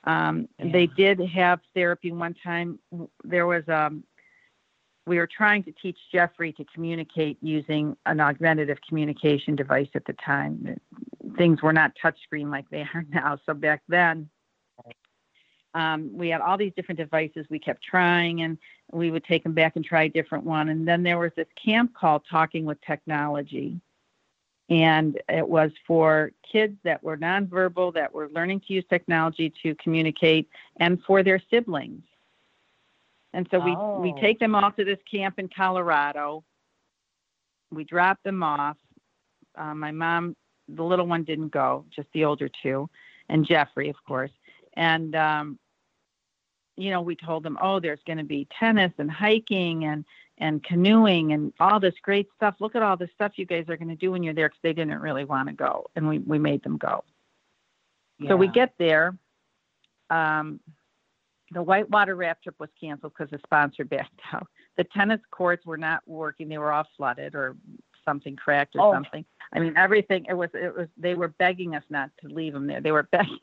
um, 0.03 0.47
yeah. 0.59 0.71
they 0.71 0.87
did 0.87 1.19
have 1.19 1.59
therapy 1.73 2.11
one 2.11 2.35
time. 2.43 2.79
There 3.23 3.47
was 3.47 3.67
um, 3.67 4.03
we 5.05 5.17
were 5.17 5.27
trying 5.27 5.63
to 5.63 5.71
teach 5.71 5.97
Jeffrey 6.11 6.53
to 6.53 6.65
communicate 6.65 7.37
using 7.41 7.97
an 8.05 8.19
augmentative 8.19 8.77
communication 8.87 9.55
device 9.55 9.89
at 9.95 10.05
the 10.05 10.13
time. 10.13 10.79
Things 11.37 11.61
were 11.61 11.73
not 11.73 11.93
touchscreen 12.03 12.51
like 12.51 12.69
they 12.69 12.81
are 12.93 13.05
now. 13.09 13.39
So 13.45 13.53
back 13.53 13.81
then, 13.87 14.29
um, 15.73 16.11
we 16.13 16.29
had 16.29 16.41
all 16.41 16.57
these 16.57 16.73
different 16.75 16.99
devices 16.99 17.45
we 17.49 17.59
kept 17.59 17.83
trying 17.83 18.41
and 18.41 18.57
we 18.91 19.11
would 19.11 19.23
take 19.23 19.43
them 19.43 19.53
back 19.53 19.75
and 19.75 19.85
try 19.85 20.03
a 20.03 20.09
different 20.09 20.43
one 20.43 20.69
and 20.69 20.87
then 20.87 21.01
there 21.03 21.17
was 21.17 21.31
this 21.35 21.47
camp 21.63 21.93
called 21.93 22.23
talking 22.29 22.65
with 22.65 22.77
technology 22.81 23.79
and 24.69 25.21
it 25.29 25.47
was 25.47 25.71
for 25.87 26.31
kids 26.49 26.77
that 26.83 27.01
were 27.03 27.17
nonverbal 27.17 27.93
that 27.93 28.13
were 28.13 28.29
learning 28.29 28.59
to 28.67 28.73
use 28.73 28.85
technology 28.89 29.53
to 29.63 29.73
communicate 29.75 30.49
and 30.77 31.01
for 31.03 31.23
their 31.23 31.41
siblings 31.49 32.03
and 33.33 33.47
so 33.51 33.59
we 33.59 33.75
oh. 33.77 33.99
we 33.99 34.13
take 34.21 34.39
them 34.39 34.55
off 34.55 34.75
to 34.75 34.85
this 34.85 34.99
camp 35.09 35.39
in 35.39 35.49
colorado 35.49 36.43
we 37.71 37.83
drop 37.83 38.17
them 38.23 38.43
off 38.43 38.77
uh, 39.55 39.73
my 39.73 39.91
mom 39.91 40.35
the 40.67 40.83
little 40.83 41.07
one 41.07 41.23
didn't 41.23 41.51
go 41.51 41.85
just 41.95 42.07
the 42.13 42.25
older 42.25 42.49
two 42.61 42.89
and 43.29 43.45
jeffrey 43.45 43.89
of 43.89 43.95
course 44.07 44.31
and 44.75 45.15
um, 45.15 45.59
you 46.77 46.89
know, 46.89 47.01
we 47.01 47.15
told 47.15 47.43
them, 47.43 47.57
oh, 47.61 47.79
there's 47.79 47.99
going 48.07 48.17
to 48.17 48.23
be 48.23 48.47
tennis 48.59 48.91
and 48.97 49.09
hiking 49.11 49.85
and 49.85 50.05
and 50.37 50.63
canoeing 50.63 51.33
and 51.33 51.53
all 51.59 51.79
this 51.79 51.93
great 52.01 52.27
stuff. 52.35 52.55
Look 52.59 52.75
at 52.75 52.81
all 52.81 52.97
the 52.97 53.09
stuff 53.13 53.33
you 53.35 53.45
guys 53.45 53.65
are 53.69 53.77
going 53.77 53.89
to 53.89 53.95
do 53.95 54.11
when 54.11 54.23
you're 54.23 54.33
there 54.33 54.49
because 54.49 54.61
they 54.63 54.73
didn't 54.73 54.99
really 54.99 55.23
want 55.23 55.49
to 55.49 55.53
go, 55.53 55.85
and 55.95 56.07
we 56.07 56.19
we 56.19 56.39
made 56.39 56.63
them 56.63 56.77
go. 56.77 57.03
Yeah. 58.19 58.29
So 58.29 58.35
we 58.35 58.47
get 58.47 58.73
there. 58.77 59.15
Um, 60.09 60.59
the 61.51 61.61
whitewater 61.61 62.15
raft 62.15 62.43
trip 62.43 62.55
was 62.59 62.69
canceled 62.79 63.13
because 63.17 63.29
the 63.31 63.39
sponsor 63.45 63.85
backed 63.85 64.19
out. 64.33 64.47
The 64.77 64.85
tennis 64.85 65.21
courts 65.31 65.65
were 65.65 65.77
not 65.77 66.01
working; 66.05 66.49
they 66.49 66.57
were 66.57 66.71
all 66.71 66.87
flooded 66.97 67.35
or 67.35 67.55
something 68.05 68.35
cracked 68.35 68.75
or 68.75 68.87
oh. 68.87 68.93
something. 68.93 69.25
I 69.53 69.59
mean, 69.59 69.75
everything. 69.77 70.25
It 70.29 70.33
was 70.33 70.49
it 70.53 70.75
was. 70.75 70.87
They 70.97 71.15
were 71.15 71.29
begging 71.29 71.75
us 71.75 71.83
not 71.89 72.09
to 72.21 72.33
leave 72.33 72.53
them 72.53 72.67
there. 72.67 72.81
They 72.81 72.91
were 72.91 73.03
begging 73.11 73.39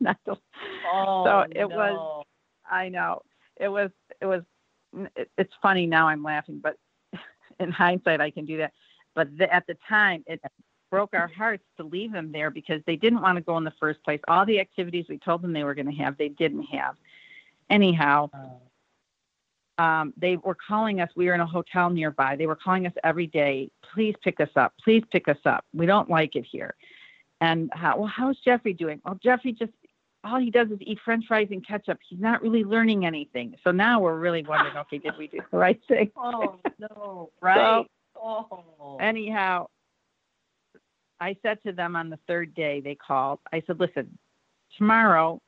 not 0.00 0.18
to. 0.26 0.36
Oh, 0.92 1.24
so 1.24 1.40
it 1.50 1.68
no. 1.68 1.76
was 1.76 2.26
I 2.70 2.88
know 2.88 3.22
it 3.56 3.68
was 3.68 3.90
it 4.20 4.26
was 4.26 4.42
it's 5.36 5.52
funny 5.60 5.86
now 5.86 6.08
I'm 6.08 6.22
laughing, 6.22 6.60
but 6.62 6.76
in 7.60 7.70
hindsight 7.70 8.20
I 8.20 8.30
can 8.30 8.44
do 8.44 8.58
that. 8.58 8.72
But 9.14 9.36
the, 9.36 9.52
at 9.52 9.66
the 9.66 9.76
time 9.88 10.24
it 10.26 10.40
broke 10.90 11.14
our 11.14 11.28
hearts 11.28 11.64
to 11.76 11.82
leave 11.82 12.12
them 12.12 12.30
there 12.30 12.50
because 12.50 12.80
they 12.86 12.96
didn't 12.96 13.20
want 13.20 13.36
to 13.36 13.42
go 13.42 13.56
in 13.58 13.64
the 13.64 13.72
first 13.80 14.02
place. 14.04 14.20
All 14.28 14.46
the 14.46 14.60
activities 14.60 15.06
we 15.08 15.18
told 15.18 15.42
them 15.42 15.52
they 15.52 15.64
were 15.64 15.74
going 15.74 15.90
to 15.90 16.02
have, 16.02 16.16
they 16.16 16.28
didn't 16.28 16.62
have. 16.64 16.94
Anyhow, 17.70 18.30
um, 19.78 20.12
they 20.16 20.36
were 20.36 20.56
calling 20.66 21.00
us. 21.00 21.10
We 21.16 21.26
were 21.26 21.34
in 21.34 21.40
a 21.40 21.46
hotel 21.46 21.90
nearby. 21.90 22.36
They 22.36 22.46
were 22.46 22.56
calling 22.56 22.86
us 22.86 22.92
every 23.02 23.26
day. 23.26 23.70
Please 23.92 24.14
pick 24.22 24.40
us 24.40 24.50
up. 24.56 24.74
Please 24.82 25.02
pick 25.10 25.28
us 25.28 25.38
up. 25.44 25.64
We 25.72 25.86
don't 25.86 26.10
like 26.10 26.36
it 26.36 26.46
here. 26.50 26.74
And 27.40 27.70
how, 27.72 27.98
well, 27.98 28.12
how's 28.14 28.38
Jeffrey 28.44 28.72
doing? 28.72 29.00
Well, 29.04 29.18
Jeffrey 29.22 29.52
just 29.52 29.72
all 30.24 30.40
he 30.40 30.50
does 30.50 30.68
is 30.70 30.78
eat 30.80 30.98
french 31.04 31.26
fries 31.26 31.48
and 31.50 31.66
ketchup. 31.66 31.98
He's 32.08 32.20
not 32.20 32.42
really 32.42 32.64
learning 32.64 33.04
anything. 33.04 33.56
So 33.62 33.70
now 33.70 34.00
we're 34.00 34.18
really 34.18 34.42
wondering, 34.42 34.76
okay, 34.76 34.98
did 34.98 35.12
we 35.18 35.28
do 35.28 35.40
the 35.50 35.58
right 35.58 35.80
thing? 35.88 36.10
Oh, 36.16 36.58
no, 36.78 37.30
right. 37.42 37.84
So, 38.14 38.20
oh. 38.20 38.96
Anyhow, 39.00 39.66
I 41.20 41.36
said 41.42 41.58
to 41.66 41.72
them 41.72 41.94
on 41.94 42.10
the 42.10 42.18
third 42.26 42.54
day 42.54 42.80
they 42.80 42.94
called, 42.94 43.40
I 43.52 43.62
said, 43.66 43.78
listen, 43.78 44.18
tomorrow 44.78 45.40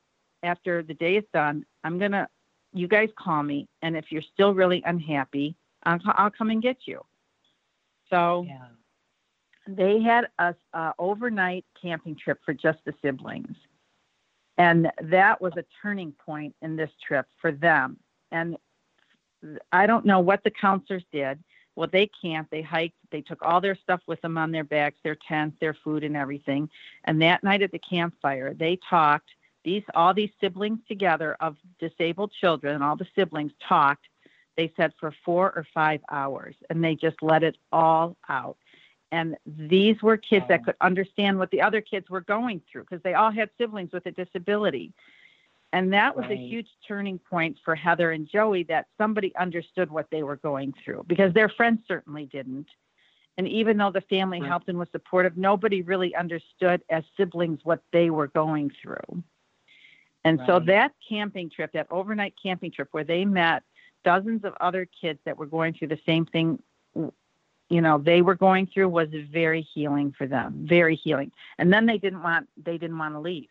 after 0.42 0.82
the 0.82 0.94
day 0.94 1.16
is 1.16 1.24
done, 1.32 1.64
I'm 1.84 1.98
going 1.98 2.12
to, 2.12 2.28
you 2.72 2.88
guys 2.88 3.08
call 3.16 3.42
me. 3.42 3.68
And 3.82 3.96
if 3.96 4.10
you're 4.10 4.22
still 4.22 4.54
really 4.54 4.82
unhappy, 4.84 5.56
I'll, 5.84 5.98
I'll 6.06 6.30
come 6.30 6.50
and 6.50 6.62
get 6.62 6.78
you. 6.86 7.04
So 8.10 8.46
yeah. 8.48 8.68
they 9.66 10.00
had 10.00 10.28
a, 10.38 10.54
a 10.72 10.78
uh, 10.78 10.92
overnight 10.98 11.64
camping 11.80 12.16
trip 12.16 12.38
for 12.44 12.54
just 12.54 12.78
the 12.84 12.94
siblings 13.02 13.56
and 14.58 14.90
that 15.02 15.40
was 15.40 15.52
a 15.56 15.64
turning 15.82 16.12
point 16.12 16.54
in 16.62 16.76
this 16.76 16.90
trip 17.06 17.26
for 17.40 17.52
them. 17.52 17.98
And 18.32 18.56
I 19.70 19.86
don't 19.86 20.06
know 20.06 20.20
what 20.20 20.42
the 20.44 20.50
counselors 20.50 21.04
did. 21.12 21.42
Well, 21.74 21.88
they 21.92 22.10
camped, 22.22 22.50
they 22.50 22.62
hiked, 22.62 22.96
they 23.10 23.20
took 23.20 23.42
all 23.42 23.60
their 23.60 23.76
stuff 23.76 24.00
with 24.06 24.20
them 24.22 24.38
on 24.38 24.50
their 24.50 24.64
backs, 24.64 24.96
their 25.04 25.18
tents, 25.28 25.58
their 25.60 25.74
food, 25.74 26.04
and 26.04 26.16
everything. 26.16 26.70
And 27.04 27.20
that 27.20 27.44
night 27.44 27.60
at 27.60 27.70
the 27.70 27.78
campfire, 27.78 28.54
they 28.54 28.78
talked. 28.88 29.28
These 29.66 29.82
all 29.94 30.14
these 30.14 30.30
siblings 30.40 30.78
together 30.88 31.36
of 31.40 31.56
disabled 31.78 32.32
children, 32.40 32.80
all 32.80 32.96
the 32.96 33.06
siblings 33.14 33.52
talked. 33.68 34.06
They 34.56 34.72
said 34.78 34.94
for 34.98 35.12
four 35.26 35.52
or 35.54 35.66
five 35.74 36.00
hours, 36.10 36.54
and 36.70 36.82
they 36.82 36.94
just 36.94 37.22
let 37.22 37.42
it 37.42 37.58
all 37.70 38.16
out 38.30 38.56
and 39.12 39.36
these 39.46 40.02
were 40.02 40.16
kids 40.16 40.46
that 40.48 40.64
could 40.64 40.74
understand 40.80 41.38
what 41.38 41.50
the 41.50 41.62
other 41.62 41.80
kids 41.80 42.10
were 42.10 42.20
going 42.22 42.60
through 42.70 42.82
because 42.82 43.02
they 43.02 43.14
all 43.14 43.30
had 43.30 43.50
siblings 43.58 43.92
with 43.92 44.06
a 44.06 44.10
disability 44.10 44.92
and 45.72 45.92
that 45.92 46.16
was 46.16 46.24
right. 46.24 46.38
a 46.38 46.40
huge 46.40 46.68
turning 46.86 47.18
point 47.18 47.56
for 47.64 47.74
heather 47.74 48.12
and 48.12 48.28
joey 48.28 48.62
that 48.64 48.86
somebody 48.98 49.34
understood 49.36 49.90
what 49.90 50.06
they 50.10 50.22
were 50.22 50.36
going 50.36 50.72
through 50.84 51.04
because 51.06 51.32
their 51.34 51.48
friends 51.48 51.80
certainly 51.86 52.26
didn't 52.26 52.66
and 53.38 53.46
even 53.46 53.76
though 53.76 53.92
the 53.92 54.00
family 54.02 54.40
right. 54.40 54.48
helped 54.48 54.68
and 54.68 54.78
was 54.78 54.88
supportive 54.90 55.36
nobody 55.36 55.82
really 55.82 56.14
understood 56.14 56.82
as 56.90 57.04
siblings 57.16 57.60
what 57.62 57.82
they 57.92 58.10
were 58.10 58.28
going 58.28 58.70
through 58.82 59.22
and 60.26 60.40
right. 60.40 60.46
so 60.46 60.60
that 60.60 60.92
camping 61.08 61.48
trip 61.48 61.72
that 61.72 61.86
overnight 61.90 62.34
camping 62.40 62.70
trip 62.70 62.88
where 62.90 63.04
they 63.04 63.24
met 63.24 63.62
dozens 64.04 64.44
of 64.44 64.54
other 64.60 64.86
kids 65.00 65.18
that 65.24 65.38
were 65.38 65.46
going 65.46 65.72
through 65.72 65.88
the 65.88 65.98
same 66.04 66.26
thing 66.26 66.60
you 66.94 67.80
know 67.80 67.98
they 67.98 68.22
were 68.22 68.34
going 68.34 68.66
through 68.66 68.88
was 68.88 69.08
very 69.32 69.62
healing 69.62 70.12
for 70.16 70.26
them 70.26 70.54
very 70.68 70.96
healing 70.96 71.30
and 71.58 71.72
then 71.72 71.86
they 71.86 71.98
didn't 71.98 72.22
want 72.22 72.48
they 72.56 72.76
didn't 72.76 72.98
want 72.98 73.14
to 73.14 73.20
leave 73.20 73.48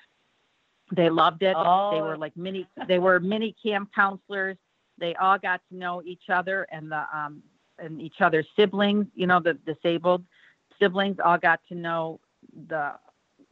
they 0.92 1.10
loved 1.10 1.42
it 1.42 1.56
oh. 1.58 1.92
they 1.94 2.02
were 2.02 2.18
like 2.18 2.36
mini 2.38 2.68
they 2.88 3.00
were 3.00 3.20
mini 3.20 3.56
camp 3.64 3.90
counselors 3.96 4.58
they 4.98 5.16
all 5.16 5.38
got 5.38 5.62
to 5.70 5.78
know 5.78 6.02
each 6.06 6.30
other 6.30 6.68
and 6.72 6.92
the 6.92 7.04
um 7.14 7.42
and 7.80 8.02
each 8.02 8.22
other's 8.22 8.48
siblings 8.56 9.06
you 9.16 9.28
know 9.28 9.40
the 9.40 9.54
disabled 9.66 10.24
siblings 10.80 11.18
all 11.24 11.38
got 11.38 11.60
to 11.68 11.76
know 11.76 12.20
the 12.68 12.94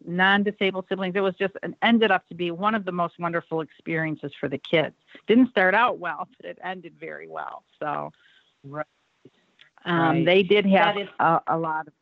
non-disabled 0.06 0.86
siblings 0.90 1.16
it 1.16 1.22
was 1.22 1.36
just 1.36 1.54
an 1.64 1.76
ended 1.82 2.12
up 2.12 2.28
to 2.28 2.36
be 2.36 2.52
one 2.52 2.76
of 2.76 2.86
the 2.86 2.92
most 2.92 3.20
wonderful 3.20 3.62
experiences 3.62 4.32
for 4.40 4.50
the 4.50 4.58
kids 4.58 4.96
didn't 5.28 5.50
start 5.50 5.74
out 5.74 6.00
well 6.00 6.28
but 6.38 6.50
it 6.50 6.58
ended 6.64 6.94
very 7.00 7.28
well 7.28 7.64
so 7.80 8.12
right 8.64 8.86
um, 9.86 9.96
right. 9.96 10.26
They 10.26 10.44
did 10.44 10.66
have 10.68 10.98
is, 10.98 11.08
a, 11.20 11.42
a, 11.48 11.58
lot 11.58 11.88
of. 11.88 11.94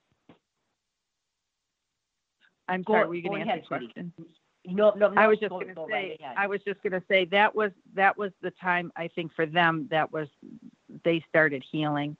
I'm 2.67 2.83
go, 2.83 2.93
sorry. 2.93 3.07
Were 3.07 3.15
you 3.15 3.23
going 3.23 3.45
to 3.45 3.51
answer 3.51 3.61
the 3.61 3.67
question? 3.67 4.13
No, 4.65 4.93
no, 4.95 5.09
no. 5.09 5.19
I 5.19 5.27
was 5.27 5.39
just 5.39 5.49
going 5.49 5.67
to 5.67 5.85
say. 5.89 6.17
Right 6.21 6.37
I 6.37 6.47
was 6.47 6.61
just 6.65 6.81
going 6.83 6.93
to 6.93 7.03
say 7.07 7.25
that 7.25 7.55
was 7.55 7.71
that 7.95 8.17
was 8.17 8.31
the 8.41 8.51
time 8.51 8.91
I 8.95 9.07
think 9.07 9.33
for 9.33 9.45
them 9.45 9.87
that 9.89 10.11
was 10.11 10.27
they 11.03 11.23
started 11.27 11.63
healing, 11.69 12.17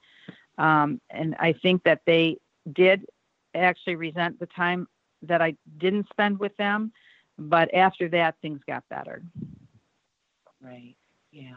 um, 0.58 1.00
and 1.10 1.36
I 1.38 1.52
think 1.52 1.84
that 1.84 2.00
they 2.06 2.38
did 2.72 3.06
actually 3.54 3.96
resent 3.96 4.40
the 4.40 4.46
time 4.46 4.88
that 5.22 5.42
I 5.42 5.56
didn't 5.78 6.08
spend 6.10 6.38
with 6.38 6.56
them, 6.56 6.92
but 7.38 7.72
after 7.74 8.08
that 8.10 8.36
things 8.42 8.60
got 8.66 8.88
better. 8.88 9.22
Right. 10.60 10.94
Yeah. 11.30 11.54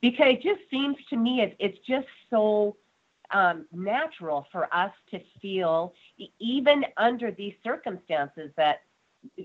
Because 0.00 0.26
it 0.30 0.42
just 0.42 0.60
seems 0.70 0.96
to 1.10 1.16
me 1.16 1.40
it, 1.40 1.56
it's 1.58 1.78
just 1.86 2.08
so 2.30 2.76
um, 3.30 3.66
natural 3.72 4.46
for 4.52 4.72
us 4.74 4.92
to 5.10 5.20
feel, 5.40 5.94
even 6.38 6.84
under 6.96 7.30
these 7.30 7.54
circumstances, 7.62 8.50
that, 8.56 8.82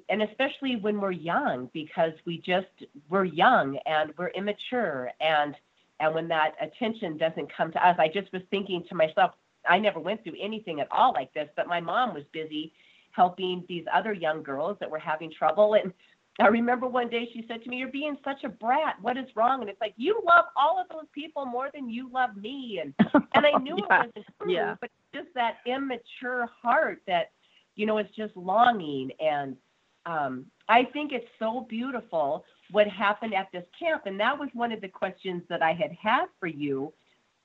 and 0.10 0.22
especially 0.22 0.76
when 0.76 1.00
we're 1.00 1.12
young, 1.12 1.70
because 1.74 2.12
we 2.26 2.40
just 2.40 2.68
we're 3.10 3.24
young 3.24 3.78
and 3.86 4.14
we're 4.18 4.30
immature, 4.30 5.12
and 5.22 5.56
and 6.02 6.14
when 6.14 6.28
that 6.28 6.56
attention 6.62 7.18
doesn't 7.18 7.52
come 7.56 7.72
to 7.72 7.88
us, 7.88 7.96
I 8.00 8.08
just 8.08 8.32
was 8.32 8.42
thinking 8.50 8.84
to 8.90 8.96
myself, 8.96 9.32
I 9.68 9.80
never 9.80 10.00
went 10.00 10.24
through 10.24 10.36
anything 10.40 10.80
at 10.80 10.88
all 10.92 11.14
like 11.14 11.34
this, 11.34 11.50
but 11.56 11.68
my 11.68 11.80
mom 11.80 12.14
was 12.14 12.24
busy 12.32 12.74
helping 13.12 13.64
these 13.68 13.86
other 13.94 14.14
young 14.14 14.44
girls 14.44 14.78
that 14.80 14.90
were 14.90 15.00
having 15.00 15.32
trouble 15.32 15.76
and 15.76 15.94
I 16.40 16.48
remember 16.48 16.88
one 16.88 17.10
day 17.10 17.28
she 17.34 17.44
said 17.48 17.64
to 17.64 17.70
me, 17.70 17.78
You're 17.78 17.90
being 17.92 18.18
such 18.24 18.44
a 18.46 18.50
brat. 18.50 18.96
What 19.02 19.18
is 19.18 19.26
wrong? 19.36 19.62
And 19.62 19.70
it's 19.70 19.82
like, 19.82 19.94
You 19.98 20.22
love 20.26 20.46
all 20.56 20.80
of 20.80 20.88
those 20.90 21.08
people 21.14 21.46
more 21.46 21.70
than 21.74 21.90
you 21.90 22.10
love 22.12 22.36
me. 22.38 22.82
And 22.82 22.94
and 23.34 23.46
I 23.46 23.52
knew 23.60 23.76
yeah. 23.78 23.84
it 23.84 23.90
wasn't 23.90 24.26
true, 24.42 24.54
yeah. 24.54 24.76
but 24.80 24.90
just 25.14 25.28
that 25.36 25.58
immature 25.66 26.50
heart 26.62 27.02
that, 27.08 27.32
you 27.76 27.86
know, 27.86 27.98
is 27.98 28.08
just 28.16 28.36
longing. 28.38 29.12
And 29.20 29.58
um, 30.06 30.46
I 30.70 30.86
think 30.86 31.12
it's 31.12 31.28
so 31.40 31.66
beautiful 31.70 32.46
what 32.72 32.88
happened 32.88 33.34
at 33.34 33.50
this 33.52 33.66
camp. 33.78 34.04
And 34.06 34.20
that 34.20 34.38
was 34.40 34.50
one 34.54 34.72
of 34.72 34.80
the 34.80 34.88
questions 34.88 35.44
that 35.50 35.62
I 35.62 35.74
had 35.74 35.92
had 36.02 36.28
for 36.40 36.48
you 36.48 36.94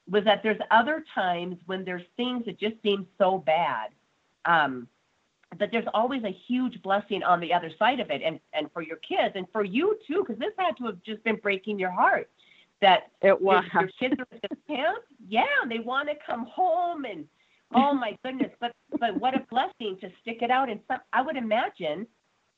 was 0.08 0.22
that 0.24 0.42
there's 0.42 0.58
other 0.70 1.04
times 1.14 1.56
when 1.66 1.84
there's 1.84 2.02
things 2.16 2.44
that 2.44 2.60
just 2.60 2.76
seem 2.82 3.06
so 3.18 3.38
bad. 3.38 3.88
Um, 4.44 4.86
but 5.58 5.70
there's 5.70 5.86
always 5.94 6.22
a 6.24 6.36
huge 6.46 6.80
blessing 6.82 7.22
on 7.22 7.40
the 7.40 7.52
other 7.52 7.70
side 7.78 8.00
of 8.00 8.10
it 8.10 8.22
and 8.24 8.38
and 8.52 8.70
for 8.72 8.82
your 8.82 8.96
kids 8.98 9.34
and 9.34 9.46
for 9.52 9.64
you 9.64 9.98
too 10.06 10.24
because 10.26 10.38
this 10.38 10.52
had 10.58 10.76
to 10.76 10.84
have 10.86 11.02
just 11.02 11.22
been 11.24 11.36
breaking 11.36 11.78
your 11.78 11.90
heart 11.90 12.30
that 12.80 13.10
it 13.22 13.40
was. 13.40 13.64
your, 13.72 13.82
your 13.82 13.90
kids 13.98 14.14
are 14.18 14.26
at 14.32 14.50
the 14.50 14.74
camp 14.74 14.98
yeah 15.28 15.44
they 15.68 15.78
want 15.78 16.08
to 16.08 16.14
come 16.26 16.46
home 16.46 17.04
and 17.04 17.24
oh 17.74 17.92
my 17.94 18.16
goodness 18.24 18.50
but 18.60 18.72
but 19.00 19.18
what 19.20 19.34
a 19.34 19.44
blessing 19.50 19.96
to 20.00 20.08
stick 20.22 20.38
it 20.42 20.50
out 20.50 20.68
and 20.68 20.80
some 20.88 20.98
i 21.12 21.22
would 21.22 21.36
imagine 21.36 22.06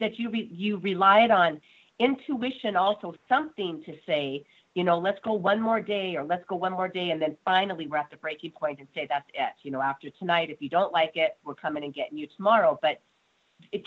that 0.00 0.18
you 0.18 0.30
re, 0.30 0.48
you 0.52 0.78
relied 0.78 1.30
on 1.30 1.60
intuition 1.98 2.76
also 2.76 3.14
something 3.28 3.82
to 3.84 3.94
say 4.06 4.44
you 4.76 4.84
know 4.84 4.98
let's 4.98 5.18
go 5.24 5.32
one 5.32 5.60
more 5.60 5.80
day 5.80 6.16
or 6.16 6.24
let's 6.24 6.44
go 6.48 6.54
one 6.54 6.72
more 6.72 6.86
day 6.86 7.10
and 7.10 7.20
then 7.20 7.34
finally 7.46 7.86
we're 7.86 7.96
at 7.96 8.10
the 8.10 8.16
breaking 8.18 8.50
point 8.52 8.78
and 8.78 8.86
say 8.94 9.06
that's 9.08 9.28
it. 9.32 9.54
You 9.62 9.70
know 9.70 9.80
after 9.80 10.10
tonight 10.10 10.50
if 10.50 10.60
you 10.60 10.68
don't 10.68 10.92
like 10.92 11.12
it 11.14 11.38
we're 11.44 11.54
coming 11.54 11.82
and 11.82 11.94
getting 11.94 12.18
you 12.18 12.28
tomorrow. 12.36 12.78
But 12.82 13.00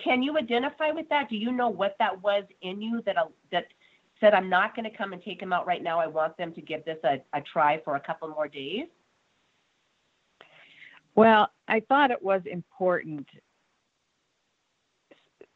can 0.04 0.24
you 0.24 0.36
identify 0.36 0.90
with 0.90 1.08
that? 1.10 1.30
Do 1.30 1.38
you 1.38 1.52
know 1.52 1.70
what 1.70 1.96
that 2.00 2.22
was 2.24 2.44
in 2.64 2.82
you 2.82 3.04
that 3.06 3.18
uh, 3.18 3.26
that 3.52 3.68
said 4.20 4.34
i'm 4.34 4.50
not 4.50 4.76
going 4.76 4.90
to 4.90 4.98
come 4.98 5.14
and 5.14 5.24
take 5.24 5.40
them 5.40 5.54
out 5.54 5.66
right 5.66 5.84
now. 5.84 6.00
I 6.00 6.08
want 6.08 6.36
them 6.38 6.54
to 6.54 6.62
give 6.62 6.84
this 6.84 6.98
a, 7.04 7.22
a 7.38 7.42
try 7.42 7.80
for 7.86 7.96
a 7.96 8.00
couple 8.00 8.28
more 8.28 8.48
days 8.48 8.88
well 11.16 11.50
i 11.68 11.80
thought 11.82 12.10
it 12.10 12.22
was 12.22 12.42
important 12.46 13.28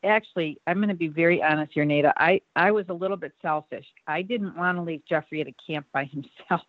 actually, 0.03 0.60
I'm 0.67 0.77
going 0.77 0.89
to 0.89 0.95
be 0.95 1.07
very 1.07 1.41
honest 1.41 1.74
here, 1.74 1.86
Nada. 1.86 2.13
I, 2.17 2.41
I 2.55 2.72
was 2.72 2.86
a 2.89 2.93
little 2.93 3.17
bit 3.17 3.33
selfish. 3.41 3.86
I 4.07 4.22
didn't 4.22 4.55
want 4.55 4.77
to 4.77 4.81
leave 4.81 5.01
Jeffrey 5.07 5.41
at 5.41 5.48
a 5.48 5.55
camp 5.65 5.86
by 5.93 6.05
himself. 6.12 6.67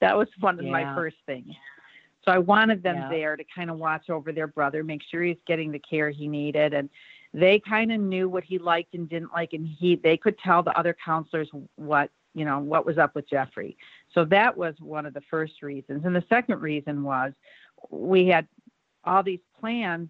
That 0.00 0.16
was 0.16 0.28
one 0.40 0.58
of 0.58 0.64
yeah. 0.64 0.70
my 0.70 0.94
first 0.94 1.16
things. 1.26 1.54
So 2.24 2.32
I 2.32 2.38
wanted 2.38 2.82
them 2.82 2.96
yeah. 2.96 3.08
there 3.08 3.36
to 3.36 3.44
kind 3.54 3.70
of 3.70 3.78
watch 3.78 4.10
over 4.10 4.32
their 4.32 4.46
brother, 4.46 4.84
make 4.84 5.02
sure 5.10 5.22
he's 5.22 5.36
getting 5.46 5.72
the 5.72 5.78
care 5.78 6.10
he 6.10 6.28
needed. 6.28 6.74
And 6.74 6.90
they 7.32 7.60
kind 7.60 7.92
of 7.92 8.00
knew 8.00 8.28
what 8.28 8.44
he 8.44 8.58
liked 8.58 8.94
and 8.94 9.08
didn't 9.08 9.32
like. 9.32 9.52
And 9.52 9.66
he, 9.66 9.96
they 9.96 10.16
could 10.16 10.38
tell 10.38 10.62
the 10.62 10.76
other 10.78 10.96
counselors 11.04 11.48
what, 11.76 12.10
you 12.34 12.44
know, 12.44 12.58
what 12.58 12.84
was 12.84 12.98
up 12.98 13.14
with 13.14 13.28
Jeffrey. 13.28 13.76
So 14.12 14.24
that 14.26 14.56
was 14.56 14.74
one 14.78 15.06
of 15.06 15.14
the 15.14 15.22
first 15.30 15.62
reasons. 15.62 16.04
And 16.04 16.14
the 16.14 16.24
second 16.28 16.60
reason 16.60 17.02
was 17.02 17.32
we 17.90 18.26
had 18.26 18.46
all 19.04 19.22
these 19.22 19.40
plans 19.58 20.08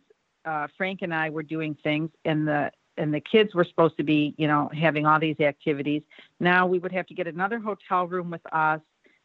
uh, 0.49 0.67
Frank 0.77 1.03
and 1.03 1.15
I 1.15 1.31
were 1.31 1.43
doing 1.43 1.77
things, 1.83 2.11
and 2.25 2.49
the 2.49 2.71
and 2.97 3.15
the 3.15 3.21
kids 3.21 3.55
were 3.55 3.65
supposed 3.65 3.97
to 3.99 4.03
be, 4.03 4.35
you 4.39 4.49
know, 4.49 4.69
having 4.77 5.07
all 5.07 5.21
these 5.21 5.39
activities. 5.39 6.03
Now 6.41 6.67
we 6.67 6.79
would 6.79 6.91
have 6.93 7.07
to 7.07 7.15
get 7.15 7.29
another 7.29 7.61
hotel 7.61 8.07
room 8.07 8.31
with 8.31 8.41
us 8.53 8.81